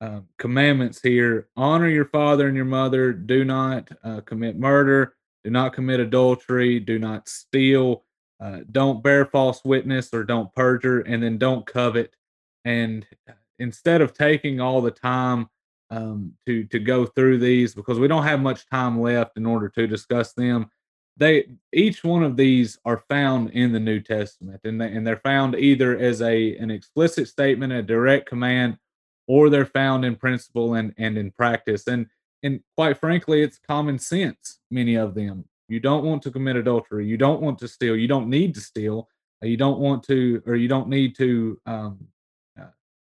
uh, 0.00 0.20
commandments 0.38 1.00
here. 1.02 1.48
Honor 1.56 1.88
your 1.88 2.04
father 2.06 2.48
and 2.48 2.56
your 2.56 2.66
mother. 2.66 3.12
Do 3.12 3.44
not 3.44 3.88
uh, 4.04 4.20
commit 4.20 4.58
murder. 4.58 5.14
Do 5.42 5.50
not 5.50 5.72
commit 5.72 6.00
adultery. 6.00 6.80
Do 6.80 6.98
not 6.98 7.28
steal. 7.28 8.04
Uh, 8.38 8.58
don't 8.70 9.02
bear 9.02 9.24
false 9.24 9.64
witness 9.64 10.12
or 10.12 10.24
don't 10.24 10.54
perjure 10.54 11.00
and 11.00 11.22
then 11.22 11.38
don't 11.38 11.66
covet. 11.66 12.14
And 12.64 13.06
instead 13.58 14.00
of 14.00 14.12
taking 14.12 14.60
all 14.60 14.80
the 14.80 14.90
time 14.90 15.48
um, 15.90 16.32
to 16.46 16.64
to 16.64 16.78
go 16.78 17.06
through 17.06 17.38
these 17.38 17.74
because 17.74 17.98
we 17.98 18.08
don't 18.08 18.24
have 18.24 18.40
much 18.40 18.68
time 18.68 19.00
left 19.00 19.36
in 19.36 19.46
order 19.46 19.68
to 19.70 19.86
discuss 19.86 20.32
them. 20.32 20.70
They 21.16 21.46
each 21.72 22.04
one 22.04 22.22
of 22.22 22.36
these 22.36 22.78
are 22.84 23.04
found 23.08 23.50
in 23.50 23.72
the 23.72 23.80
New 23.80 24.00
Testament, 24.00 24.60
and 24.64 24.80
they, 24.80 24.90
and 24.90 25.06
they're 25.06 25.20
found 25.24 25.54
either 25.54 25.96
as 25.96 26.20
a 26.20 26.56
an 26.56 26.70
explicit 26.70 27.28
statement, 27.28 27.72
a 27.72 27.82
direct 27.82 28.28
command, 28.28 28.78
or 29.26 29.48
they're 29.48 29.66
found 29.66 30.04
in 30.04 30.16
principle 30.16 30.74
and 30.74 30.92
and 30.98 31.16
in 31.16 31.30
practice. 31.30 31.86
And 31.86 32.06
and 32.42 32.60
quite 32.76 32.98
frankly, 32.98 33.42
it's 33.42 33.58
common 33.58 33.98
sense. 33.98 34.58
Many 34.70 34.96
of 34.96 35.14
them. 35.14 35.44
You 35.68 35.80
don't 35.80 36.04
want 36.04 36.22
to 36.22 36.30
commit 36.30 36.56
adultery. 36.56 37.06
You 37.06 37.16
don't 37.16 37.40
want 37.40 37.58
to 37.58 37.68
steal. 37.68 37.96
You 37.96 38.06
don't 38.06 38.28
need 38.28 38.54
to 38.54 38.60
steal. 38.60 39.08
You 39.42 39.56
don't 39.56 39.80
want 39.80 40.02
to, 40.04 40.42
or 40.46 40.54
you 40.56 40.68
don't 40.68 40.88
need 40.88 41.16
to 41.16 41.60
um, 41.66 42.06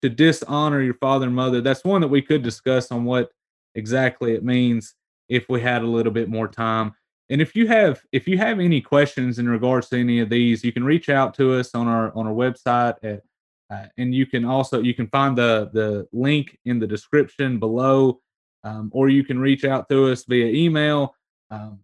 to 0.08 0.14
dishonor 0.14 0.82
your 0.82 0.94
father 0.94 1.26
and 1.26 1.34
mother. 1.34 1.60
That's 1.60 1.84
one 1.84 2.00
that 2.00 2.08
we 2.08 2.22
could 2.22 2.42
discuss 2.42 2.92
on 2.92 3.04
what 3.04 3.30
exactly 3.74 4.34
it 4.34 4.44
means 4.44 4.94
if 5.28 5.48
we 5.48 5.60
had 5.60 5.82
a 5.82 5.86
little 5.86 6.12
bit 6.12 6.28
more 6.28 6.48
time. 6.48 6.94
And 7.28 7.40
if 7.40 7.56
you 7.56 7.66
have 7.66 8.02
if 8.12 8.28
you 8.28 8.38
have 8.38 8.60
any 8.60 8.80
questions 8.80 9.40
in 9.40 9.48
regards 9.48 9.88
to 9.88 9.98
any 9.98 10.20
of 10.20 10.30
these, 10.30 10.62
you 10.62 10.72
can 10.72 10.84
reach 10.84 11.08
out 11.08 11.34
to 11.34 11.54
us 11.54 11.74
on 11.74 11.88
our 11.88 12.16
on 12.16 12.26
our 12.26 12.32
website 12.32 12.94
at 13.02 13.22
uh, 13.68 13.86
and 13.98 14.14
you 14.14 14.26
can 14.26 14.44
also 14.44 14.80
you 14.80 14.94
can 14.94 15.08
find 15.08 15.36
the 15.36 15.70
the 15.72 16.06
link 16.12 16.56
in 16.64 16.78
the 16.78 16.86
description 16.86 17.58
below 17.58 18.20
um, 18.62 18.90
or 18.94 19.08
you 19.08 19.24
can 19.24 19.40
reach 19.40 19.64
out 19.64 19.88
to 19.88 20.12
us 20.12 20.24
via 20.24 20.46
email 20.46 21.16
um, 21.50 21.80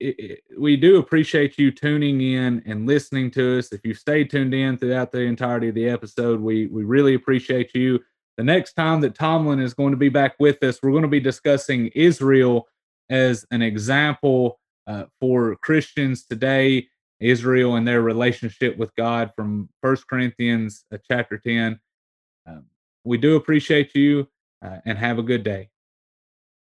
it, 0.00 0.40
we 0.58 0.76
do 0.76 0.98
appreciate 0.98 1.58
you 1.58 1.70
tuning 1.70 2.20
in 2.20 2.62
and 2.66 2.86
listening 2.86 3.30
to 3.32 3.58
us. 3.58 3.72
If 3.72 3.80
you 3.84 3.94
stay 3.94 4.24
tuned 4.24 4.54
in 4.54 4.76
throughout 4.76 5.12
the 5.12 5.20
entirety 5.20 5.68
of 5.68 5.74
the 5.74 5.88
episode, 5.88 6.40
we 6.40 6.66
we 6.66 6.84
really 6.84 7.14
appreciate 7.14 7.74
you. 7.74 8.00
The 8.36 8.44
next 8.44 8.74
time 8.74 9.00
that 9.00 9.14
Tomlin 9.14 9.60
is 9.60 9.74
going 9.74 9.92
to 9.92 9.96
be 9.96 10.10
back 10.10 10.34
with 10.38 10.62
us, 10.62 10.80
we're 10.82 10.90
going 10.90 11.02
to 11.02 11.08
be 11.08 11.20
discussing 11.20 11.88
Israel 11.94 12.68
as 13.08 13.46
an 13.50 13.62
example 13.62 14.60
uh, 14.86 15.04
for 15.20 15.56
Christians 15.56 16.24
today. 16.24 16.88
Israel 17.18 17.76
and 17.76 17.88
their 17.88 18.02
relationship 18.02 18.76
with 18.76 18.94
God 18.94 19.32
from 19.34 19.70
First 19.80 20.06
Corinthians 20.06 20.84
uh, 20.92 20.98
chapter 21.10 21.38
ten. 21.38 21.80
Um, 22.46 22.66
we 23.04 23.16
do 23.16 23.36
appreciate 23.36 23.94
you 23.94 24.28
uh, 24.62 24.80
and 24.84 24.98
have 24.98 25.18
a 25.18 25.22
good 25.22 25.42
day. 25.42 25.70